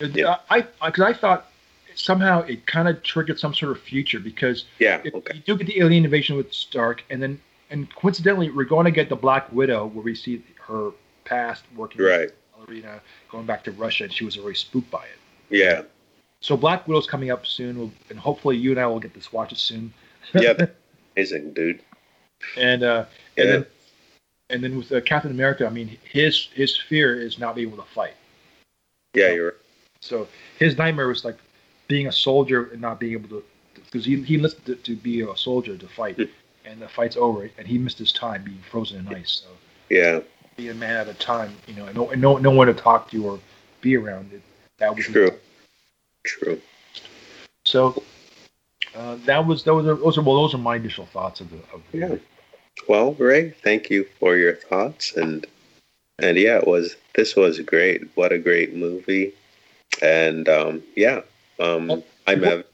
Yeah. 0.00 0.36
I 0.48 0.60
because 0.60 1.02
I, 1.02 1.08
I, 1.08 1.12
thought 1.12 1.50
somehow 1.94 2.42
it 2.42 2.66
kind 2.66 2.88
of 2.88 3.02
triggered 3.02 3.38
some 3.38 3.54
sort 3.54 3.72
of 3.72 3.80
future 3.82 4.20
because 4.20 4.64
yeah, 4.78 5.02
okay. 5.12 5.34
you 5.34 5.40
do 5.40 5.56
get 5.56 5.66
the 5.66 5.80
alien 5.80 6.04
invasion 6.04 6.36
with 6.36 6.52
Stark, 6.52 7.04
and 7.10 7.22
then 7.22 7.40
and 7.70 7.94
coincidentally 7.94 8.50
we're 8.50 8.64
going 8.64 8.84
to 8.84 8.90
get 8.90 9.08
the 9.08 9.16
Black 9.16 9.50
Widow 9.52 9.86
where 9.86 10.04
we 10.04 10.14
see 10.14 10.42
her 10.66 10.90
past 11.24 11.64
working 11.76 12.02
right. 12.02 12.30
Arena, 12.68 13.00
going 13.30 13.46
back 13.46 13.64
to 13.64 13.72
Russia, 13.72 14.04
and 14.04 14.12
she 14.12 14.24
was 14.24 14.36
already 14.36 14.56
spooked 14.56 14.90
by 14.90 15.04
it. 15.04 15.18
Yeah. 15.50 15.82
So 16.40 16.56
Black 16.56 16.86
Widow's 16.86 17.06
coming 17.06 17.30
up 17.30 17.46
soon, 17.46 17.92
and 18.10 18.18
hopefully 18.18 18.56
you 18.56 18.70
and 18.70 18.80
I 18.80 18.86
will 18.86 19.00
get 19.00 19.14
this 19.14 19.32
watch 19.32 19.52
it 19.52 19.58
soon. 19.58 19.92
yeah, 20.34 20.54
amazing, 21.16 21.52
dude. 21.52 21.80
And 22.56 22.82
uh, 22.82 23.04
yeah. 23.36 23.44
and 23.44 23.52
then 23.52 23.66
and 24.50 24.64
then 24.64 24.76
with 24.78 24.92
uh, 24.92 25.00
Captain 25.00 25.30
America, 25.30 25.66
I 25.66 25.70
mean, 25.70 25.98
his 26.04 26.48
his 26.54 26.76
fear 26.76 27.20
is 27.20 27.38
not 27.38 27.54
being 27.54 27.68
able 27.68 27.82
to 27.82 27.90
fight. 27.90 28.14
Yeah, 29.14 29.30
you're. 29.32 29.46
Right. 29.46 29.54
So 30.00 30.28
his 30.58 30.78
nightmare 30.78 31.08
was 31.08 31.24
like 31.24 31.38
being 31.88 32.06
a 32.06 32.12
soldier 32.12 32.70
and 32.70 32.80
not 32.80 33.00
being 33.00 33.14
able 33.14 33.28
to, 33.30 33.44
because 33.74 34.04
he 34.04 34.22
he 34.22 34.36
enlisted 34.36 34.64
to, 34.66 34.76
to, 34.76 34.96
be 34.96 35.22
a 35.22 35.36
soldier 35.36 35.76
to 35.76 35.88
fight, 35.88 36.16
hmm. 36.16 36.24
And 36.68 36.80
the 36.80 36.88
fight's 36.88 37.16
over, 37.16 37.50
and 37.58 37.66
he 37.66 37.78
missed 37.78 37.98
his 37.98 38.12
time 38.12 38.42
being 38.44 38.62
frozen 38.70 38.98
in 38.98 39.14
ice. 39.14 39.42
So 39.44 39.48
yeah, 39.88 40.20
being 40.56 40.70
a 40.70 40.74
man 40.74 40.96
at 40.96 41.08
a 41.08 41.14
time, 41.14 41.54
you 41.66 41.74
know, 41.74 41.86
and 41.86 41.96
no 41.96 42.10
and 42.10 42.20
no 42.20 42.36
no 42.36 42.50
one 42.50 42.66
to 42.66 42.74
talk 42.74 43.10
to 43.10 43.26
or 43.26 43.38
be 43.80 43.96
around. 43.96 44.32
It, 44.32 44.42
that 44.78 44.94
was 44.94 45.04
true. 45.04 45.32
True. 46.24 46.60
So 47.64 48.02
uh, 48.94 49.16
that 49.24 49.46
was 49.46 49.64
that 49.64 49.74
was 49.74 49.86
those 49.86 50.18
are 50.18 50.22
well 50.22 50.36
those 50.36 50.54
are 50.54 50.58
my 50.58 50.76
initial 50.76 51.06
thoughts 51.06 51.40
of 51.40 51.50
the 51.50 51.58
of 51.72 51.82
the 51.92 51.98
yeah. 51.98 52.16
Well, 52.88 53.14
Ray, 53.14 53.50
thank 53.50 53.90
you 53.90 54.04
for 54.20 54.36
your 54.36 54.54
thoughts 54.54 55.16
and 55.16 55.46
and 56.20 56.36
yeah, 56.36 56.58
it 56.58 56.66
was 56.66 56.96
this 57.14 57.36
was 57.36 57.60
great. 57.60 58.02
What 58.14 58.32
a 58.32 58.38
great 58.38 58.74
movie. 58.74 59.32
And 60.02 60.48
um, 60.48 60.82
yeah, 60.96 61.22
um, 61.60 61.90
oh, 61.90 62.04
I'm. 62.26 62.44
Ev- 62.44 62.64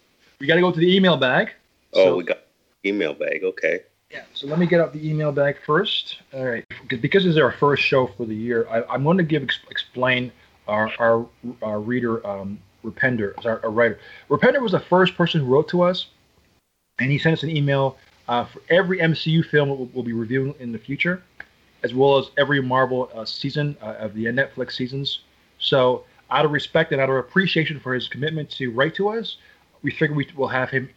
we 0.40 0.46
got 0.46 0.56
to 0.56 0.60
go 0.60 0.72
to 0.72 0.78
the 0.78 0.94
email 0.94 1.16
bag. 1.16 1.50
Oh, 1.92 2.04
so, 2.04 2.16
we 2.16 2.24
got 2.24 2.43
email 2.84 3.14
bag. 3.14 3.44
Okay. 3.44 3.80
Yeah. 4.10 4.22
So 4.32 4.46
let 4.46 4.58
me 4.58 4.66
get 4.66 4.80
out 4.80 4.92
the 4.92 5.08
email 5.08 5.32
bag 5.32 5.56
first. 5.64 6.20
All 6.32 6.44
right. 6.44 6.64
Because 6.88 7.24
this 7.24 7.32
is 7.32 7.38
our 7.38 7.52
first 7.52 7.82
show 7.82 8.06
for 8.06 8.26
the 8.26 8.34
year, 8.34 8.66
I, 8.70 8.94
am 8.94 9.02
going 9.02 9.18
to 9.18 9.24
give 9.24 9.48
explain 9.70 10.30
our 10.68 10.90
our, 10.98 11.26
our 11.62 11.80
reader 11.80 12.24
um, 12.26 12.58
Rupender, 12.84 13.34
our, 13.44 13.60
our 13.64 13.70
writer. 13.70 13.98
Repender 14.28 14.60
was 14.60 14.72
the 14.72 14.80
first 14.80 15.16
person 15.16 15.40
who 15.40 15.46
wrote 15.46 15.68
to 15.68 15.82
us, 15.82 16.06
and 16.98 17.10
he 17.10 17.18
sent 17.18 17.32
us 17.32 17.42
an 17.42 17.50
email 17.50 17.96
uh, 18.28 18.44
for 18.44 18.60
every 18.70 18.98
MCU 18.98 19.44
film 19.44 19.68
we'll, 19.68 19.88
we'll, 19.92 20.04
be 20.04 20.12
reviewing 20.12 20.54
in 20.58 20.72
the 20.72 20.78
future, 20.78 21.22
as 21.82 21.94
well 21.94 22.18
as 22.18 22.30
every 22.38 22.62
Marvel 22.62 23.10
uh, 23.14 23.24
season 23.24 23.76
uh, 23.82 23.94
of 23.98 24.14
the 24.14 24.26
Netflix 24.26 24.72
seasons. 24.72 25.20
So, 25.58 26.04
out 26.30 26.44
of 26.44 26.52
respect 26.52 26.92
and 26.92 27.00
out 27.00 27.10
of 27.10 27.16
appreciation 27.16 27.80
for 27.80 27.94
his 27.94 28.08
commitment 28.08 28.50
to 28.52 28.70
write 28.70 28.94
to 28.96 29.08
us, 29.08 29.36
we 29.82 29.90
figure 29.90 30.14
we 30.14 30.26
will 30.36 30.48
have 30.48 30.70
him 30.70 30.88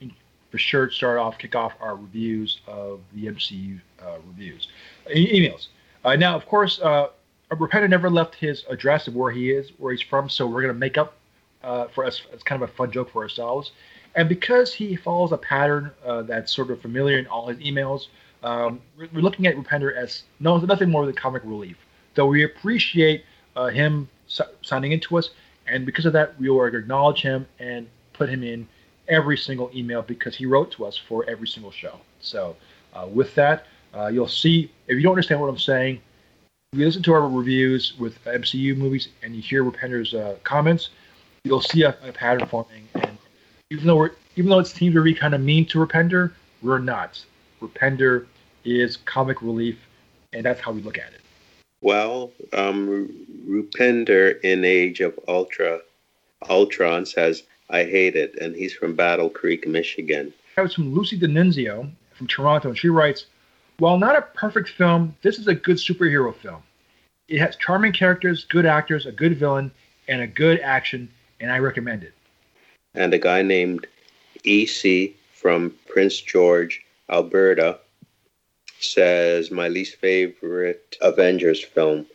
for 0.50 0.58
sure 0.58 0.90
start 0.90 1.20
off, 1.20 1.38
kick 1.38 1.56
off 1.56 1.74
our 1.80 1.96
reviews 1.96 2.62
of 2.68 3.02
the 3.14 3.26
MCU 3.26 3.80
uh, 4.02 4.18
reviews, 4.28 4.68
e- 5.14 5.42
emails. 5.42 5.68
Uh, 6.06 6.16
now, 6.16 6.36
of 6.36 6.46
course, 6.46 6.80
uh, 6.80 7.08
Rupender 7.52 7.90
never 7.90 8.10
left 8.10 8.36
his 8.36 8.66
address 8.70 9.08
of 9.08 9.16
where 9.16 9.32
he 9.32 9.52
is, 9.52 9.72
where 9.78 9.94
he's 9.94 10.02
from, 10.02 10.30
so 10.30 10.46
we're 10.46 10.62
going 10.62 10.74
to 10.74 10.80
make 10.80 10.98
up 10.98 11.16
uh, 11.64 11.88
for 11.88 12.06
us. 12.06 12.22
It's 12.34 12.44
kind 12.44 12.62
of 12.62 12.70
a 12.70 12.74
fun 12.74 12.92
joke 12.92 13.12
for 13.12 13.24
ourselves. 13.24 13.72
And 14.16 14.28
because 14.28 14.74
he 14.74 14.96
follows 14.96 15.32
a 15.32 15.38
pattern 15.38 15.92
uh, 16.06 16.24
that's 16.24 16.54
sort 16.54 16.72
of 16.72 16.82
familiar 16.82 17.20
in 17.20 17.28
all 17.28 17.48
his 17.48 17.58
emails, 17.60 18.08
um, 18.44 18.82
we're, 18.98 19.10
we're, 19.14 19.22
looking 19.22 19.48
at 19.48 19.56
Rupender 19.56 19.96
as 19.96 20.24
no, 20.40 20.58
nothing 20.58 20.90
more 20.90 21.06
than 21.06 21.16
comic 21.16 21.44
relief. 21.46 21.78
Though 22.16 22.28
we 22.28 22.44
appreciate 22.44 23.24
uh, 23.56 23.68
him 23.68 24.10
signing 24.62 24.92
into 24.92 25.18
us, 25.18 25.30
and 25.68 25.86
because 25.86 26.06
of 26.06 26.14
that, 26.14 26.40
we 26.40 26.50
will 26.50 26.64
acknowledge 26.66 27.22
him 27.22 27.46
and 27.60 27.88
put 28.14 28.30
him 28.30 28.44
in 28.44 28.68
every 29.10 29.38
single 29.38 29.70
email 29.74 30.02
because 30.02 30.36
he 30.36 30.46
wrote 30.46 30.72
to 30.72 30.86
us 30.86 30.98
for 30.98 31.28
every 31.30 31.48
single 31.48 31.72
show. 31.72 32.00
So, 32.20 32.56
uh, 32.94 33.08
with 33.08 33.34
that, 33.36 33.66
uh, 33.94 34.08
you'll 34.08 34.28
see 34.28 34.72
if 34.88 34.96
you 34.96 35.02
don't 35.02 35.12
understand 35.12 35.42
what 35.42 35.50
I'm 35.50 35.58
saying, 35.58 36.02
you 36.74 36.86
listen 36.86 37.04
to 37.04 37.14
our 37.14 37.28
reviews 37.28 37.94
with 37.98 38.24
MCU 38.26 38.76
movies 38.76 39.10
and 39.24 39.36
you 39.36 39.42
hear 39.42 39.64
Rupender's 39.64 40.14
uh, 40.14 40.36
comments, 40.44 40.90
you'll 41.44 41.62
see 41.62 41.84
a, 41.84 41.96
a, 42.04 42.12
pattern 42.12 42.48
forming. 42.48 42.88
And 42.96 43.18
even 43.70 43.88
though 43.88 43.96
we're 43.96 44.12
even 44.36 44.50
though 44.50 44.60
it 44.60 44.68
seems 44.68 44.94
to 44.94 45.02
be 45.02 45.14
kind 45.14 45.34
of 45.34 45.42
mean 45.42 45.66
to 45.68 45.80
Rupender, 45.80 46.32
we're 46.62 46.80
not. 46.80 47.24
Rupender 47.62 48.28
is 48.64 48.98
comic 48.98 49.42
relief, 49.42 49.78
and 50.34 50.46
that's 50.46 50.60
how 50.60 50.72
we 50.72 50.82
look 50.82 50.98
at 50.98 51.14
it. 51.14 51.22
Well, 51.82 52.32
um, 52.54 53.10
Rupender 53.48 54.40
in 54.42 54.64
Age 54.64 55.00
of 55.00 55.18
Ultra, 55.28 55.80
Ultron 56.50 57.06
says, 57.06 57.44
"I 57.70 57.84
hate 57.84 58.16
it," 58.16 58.36
and 58.40 58.56
he's 58.56 58.74
from 58.74 58.96
Battle 58.96 59.30
Creek, 59.30 59.68
Michigan. 59.68 60.34
That 60.56 60.64
was 60.64 60.74
from 60.74 60.94
Lucy 60.94 61.18
D'Annunzio 61.18 61.92
from 62.14 62.28
Toronto, 62.28 62.70
and 62.70 62.78
she 62.78 62.90
writes, 62.90 63.26
"While 63.78 63.98
not 63.98 64.18
a 64.18 64.22
perfect 64.22 64.70
film, 64.70 65.16
this 65.22 65.38
is 65.38 65.48
a 65.48 65.56
good 65.56 65.78
superhero 65.78 66.36
film. 66.36 66.64
It 67.28 67.40
has 67.40 67.56
charming 67.58 67.94
characters, 67.94 68.46
good 68.46 68.66
actors, 68.66 69.06
a 69.06 69.12
good 69.12 69.38
villain, 69.38 69.72
and 70.08 70.22
a 70.22 70.28
good 70.28 70.60
action 70.62 71.10
and 71.40 71.52
I 71.52 71.60
recommend 71.60 72.04
it. 72.04 72.14
And 72.94 73.14
a 73.14 73.20
guy 73.20 73.42
named 73.42 73.88
EC 74.44 75.16
from 75.34 75.76
Prince 75.88 76.20
George, 76.20 76.84
Alberta, 77.10 77.80
says 78.80 79.52
my 79.52 79.68
least 79.68 79.96
favorite 79.96 80.98
Avengers 81.02 81.64
film, 81.64 82.06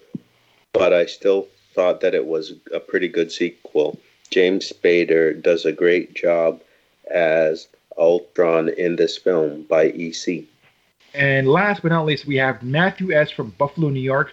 but 0.73 0.93
I 0.93 1.07
still 1.07 1.49
thought 1.75 2.01
that 2.01 2.15
it 2.15 2.27
was 2.27 2.55
a 2.73 2.81
pretty 2.81 3.09
good 3.09 3.31
sequel. 3.33 3.99
James 4.33 4.73
Spader 4.73 5.40
does 5.40 5.66
a 5.66 5.73
great 5.73 6.14
job 6.14 6.61
as 7.11 7.68
Ultron 7.99 8.71
in 8.71 8.97
this 8.97 9.18
film 9.18 9.64
by 9.68 9.88
EC. 9.88 10.45
And 11.14 11.47
last 11.47 11.83
but 11.83 11.90
not 11.90 12.07
least, 12.07 12.27
we 12.27 12.37
have 12.37 12.62
Matthew 12.62 13.12
S. 13.12 13.31
from 13.31 13.51
Buffalo, 13.51 13.90
New 13.90 14.01
York. 14.01 14.33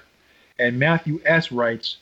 And 0.57 0.79
Matthew 0.79 1.21
S. 1.25 1.51
writes 1.51 1.97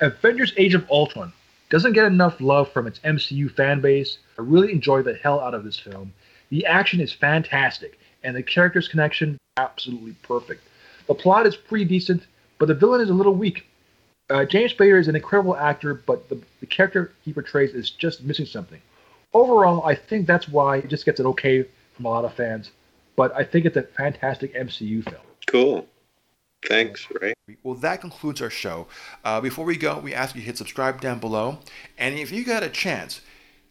Avengers 0.00 0.52
Age 0.56 0.74
of 0.74 0.88
Ultron 0.90 1.32
doesn't 1.70 1.94
get 1.94 2.04
enough 2.04 2.40
love 2.40 2.70
from 2.70 2.86
its 2.86 2.98
MCU 3.00 3.50
fan 3.50 3.80
base. 3.80 4.18
I 4.38 4.42
really 4.42 4.72
enjoy 4.72 5.02
the 5.02 5.14
hell 5.14 5.40
out 5.40 5.54
of 5.54 5.64
this 5.64 5.78
film. 5.78 6.12
The 6.50 6.66
action 6.66 7.00
is 7.00 7.12
fantastic, 7.12 7.98
and 8.22 8.36
the 8.36 8.42
characters' 8.42 8.88
connection 8.88 9.38
absolutely 9.56 10.14
perfect. 10.22 10.62
The 11.08 11.14
plot 11.14 11.46
is 11.46 11.56
pretty 11.56 11.86
decent, 11.86 12.26
but 12.58 12.66
the 12.68 12.74
villain 12.74 13.00
is 13.00 13.10
a 13.10 13.14
little 13.14 13.34
weak. 13.34 13.66
Uh, 14.32 14.46
James 14.46 14.72
Spader 14.72 14.98
is 14.98 15.08
an 15.08 15.16
incredible 15.16 15.54
actor, 15.56 15.92
but 15.92 16.28
the, 16.30 16.40
the 16.60 16.66
character 16.66 17.12
he 17.22 17.34
portrays 17.34 17.74
is 17.74 17.90
just 17.90 18.24
missing 18.24 18.46
something. 18.46 18.80
Overall, 19.34 19.84
I 19.84 19.94
think 19.94 20.26
that's 20.26 20.48
why 20.48 20.78
it 20.78 20.88
just 20.88 21.04
gets 21.04 21.20
an 21.20 21.26
okay 21.26 21.66
from 21.94 22.06
a 22.06 22.08
lot 22.08 22.24
of 22.24 22.32
fans, 22.32 22.70
but 23.14 23.34
I 23.36 23.44
think 23.44 23.66
it's 23.66 23.76
a 23.76 23.82
fantastic 23.82 24.54
MCU 24.54 25.04
film. 25.04 25.22
Cool. 25.46 25.86
Thanks, 26.66 27.06
Ray. 27.20 27.34
Well, 27.62 27.74
that 27.76 28.00
concludes 28.00 28.40
our 28.40 28.48
show. 28.48 28.86
Uh, 29.22 29.40
before 29.40 29.66
we 29.66 29.76
go, 29.76 29.98
we 29.98 30.14
ask 30.14 30.34
you 30.34 30.40
to 30.40 30.46
hit 30.46 30.56
subscribe 30.56 31.00
down 31.00 31.18
below. 31.18 31.58
And 31.98 32.14
if 32.14 32.32
you 32.32 32.44
got 32.44 32.62
a 32.62 32.70
chance, 32.70 33.20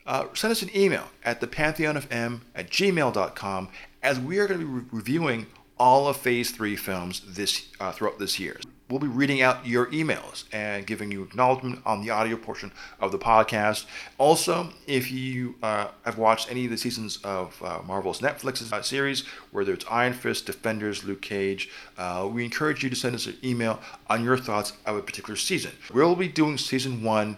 uh, 0.05 0.25
send 0.33 0.51
us 0.51 0.61
an 0.61 0.69
email 0.75 1.07
at 1.23 1.41
thepantheonfm 1.41 2.41
at 2.53 2.69
gmail.com 2.69 3.69
as 4.03 4.19
we 4.19 4.37
are 4.37 4.47
going 4.47 4.59
to 4.59 4.65
be 4.65 4.71
re- 4.71 4.85
reviewing 4.91 5.47
all 5.79 6.07
of 6.07 6.17
Phase 6.17 6.51
3 6.51 6.75
films 6.75 7.21
this 7.25 7.69
uh, 7.79 7.91
throughout 7.91 8.19
this 8.19 8.39
year 8.39 8.59
we'll 8.91 8.99
be 8.99 9.07
reading 9.07 9.41
out 9.41 9.65
your 9.65 9.85
emails 9.87 10.43
and 10.51 10.85
giving 10.85 11.09
you 11.11 11.23
acknowledgement 11.23 11.81
on 11.85 12.01
the 12.01 12.09
audio 12.09 12.35
portion 12.35 12.71
of 12.99 13.11
the 13.11 13.17
podcast. 13.17 13.85
Also, 14.17 14.69
if 14.85 15.09
you 15.09 15.55
uh, 15.63 15.87
have 16.03 16.17
watched 16.17 16.51
any 16.51 16.65
of 16.65 16.71
the 16.71 16.77
seasons 16.77 17.17
of 17.23 17.59
uh, 17.63 17.79
Marvel's 17.85 18.19
Netflix 18.19 18.71
uh, 18.71 18.81
series, 18.81 19.25
whether 19.51 19.73
it's 19.73 19.85
Iron 19.89 20.13
Fist, 20.13 20.45
Defenders, 20.45 21.05
Luke 21.05 21.21
Cage, 21.21 21.69
uh, 21.97 22.29
we 22.31 22.43
encourage 22.43 22.83
you 22.83 22.89
to 22.89 22.95
send 22.95 23.15
us 23.15 23.25
an 23.27 23.37
email 23.43 23.79
on 24.09 24.23
your 24.23 24.37
thoughts 24.37 24.73
of 24.85 24.97
a 24.97 25.01
particular 25.01 25.37
season. 25.37 25.71
We'll 25.93 26.15
be 26.15 26.27
doing 26.27 26.57
season 26.57 27.01
one 27.01 27.37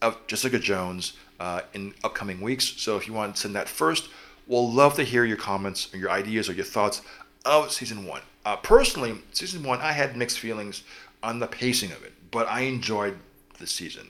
of 0.00 0.26
Jessica 0.26 0.58
Jones 0.58 1.12
uh, 1.38 1.62
in 1.74 1.94
upcoming 2.02 2.40
weeks, 2.40 2.74
so 2.78 2.96
if 2.96 3.06
you 3.06 3.12
want 3.12 3.34
to 3.34 3.40
send 3.40 3.54
that 3.56 3.68
first, 3.68 4.08
we'll 4.46 4.70
love 4.70 4.94
to 4.94 5.04
hear 5.04 5.24
your 5.24 5.36
comments 5.36 5.92
or 5.92 5.98
your 5.98 6.10
ideas 6.10 6.48
or 6.48 6.54
your 6.54 6.64
thoughts 6.64 7.02
of 7.44 7.70
season 7.70 8.06
one. 8.06 8.22
Uh, 8.44 8.56
personally, 8.56 9.18
season 9.32 9.62
one, 9.62 9.80
I 9.80 9.92
had 9.92 10.16
mixed 10.16 10.38
feelings 10.38 10.82
on 11.22 11.38
the 11.38 11.46
pacing 11.46 11.92
of 11.92 12.04
it, 12.04 12.12
but 12.30 12.46
I 12.48 12.60
enjoyed 12.62 13.18
the 13.58 13.66
season. 13.66 14.08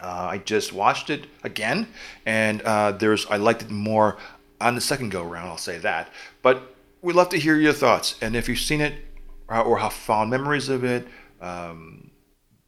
Uh, 0.00 0.28
I 0.30 0.38
just 0.38 0.72
watched 0.72 1.10
it 1.10 1.26
again, 1.42 1.88
and 2.24 2.62
uh, 2.62 2.92
there's 2.92 3.26
I 3.26 3.36
liked 3.36 3.62
it 3.62 3.70
more 3.70 4.18
on 4.60 4.74
the 4.74 4.80
second 4.80 5.10
go 5.10 5.22
round. 5.22 5.48
I'll 5.48 5.58
say 5.58 5.78
that. 5.78 6.10
But 6.42 6.74
we'd 7.02 7.16
love 7.16 7.30
to 7.30 7.38
hear 7.38 7.56
your 7.56 7.72
thoughts, 7.72 8.16
and 8.20 8.36
if 8.36 8.48
you've 8.48 8.58
seen 8.58 8.80
it 8.80 8.94
or, 9.48 9.62
or 9.62 9.78
have 9.78 9.92
fond 9.92 10.30
memories 10.30 10.68
of 10.68 10.84
it. 10.84 11.06
Um, 11.40 12.10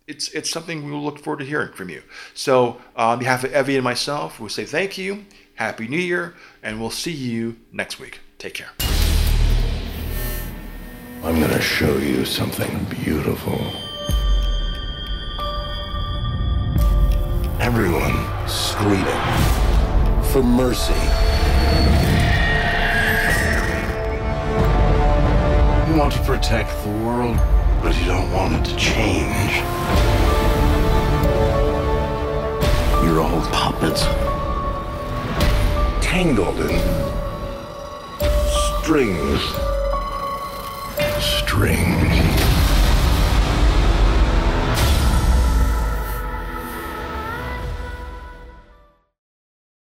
it's, 0.06 0.30
it's 0.30 0.50
something 0.50 0.84
we 0.84 0.90
will 0.90 1.02
look 1.02 1.18
forward 1.18 1.40
to 1.40 1.44
hearing 1.44 1.72
from 1.72 1.90
you. 1.90 2.02
So, 2.34 2.80
uh, 2.96 3.08
on 3.08 3.18
behalf 3.18 3.44
of 3.44 3.52
Evy 3.52 3.76
and 3.76 3.84
myself, 3.84 4.40
we'll 4.40 4.48
say 4.48 4.64
thank 4.64 4.96
you, 4.96 5.26
Happy 5.54 5.86
New 5.86 5.98
Year, 5.98 6.34
and 6.62 6.80
we'll 6.80 6.90
see 6.90 7.12
you 7.12 7.56
next 7.72 8.00
week. 8.00 8.20
Take 8.38 8.54
care. 8.54 8.87
I'm 11.24 11.40
gonna 11.40 11.60
show 11.60 11.96
you 11.98 12.24
something 12.24 12.84
beautiful. 12.84 13.58
Everyone 17.58 18.48
screaming 18.48 19.04
for 20.30 20.44
mercy. 20.44 20.94
You 25.90 25.98
want 25.98 26.12
to 26.12 26.22
protect 26.24 26.70
the 26.84 26.90
world, 27.04 27.36
but 27.82 27.98
you 27.98 28.06
don't 28.06 28.30
want 28.32 28.54
it 28.54 28.64
to 28.70 28.76
change. 28.76 29.54
You're 33.04 33.20
all 33.20 33.40
puppets. 33.50 34.04
Tangled 36.00 36.60
in 36.60 36.80
strings. 38.82 39.67
Strings. 41.20 42.27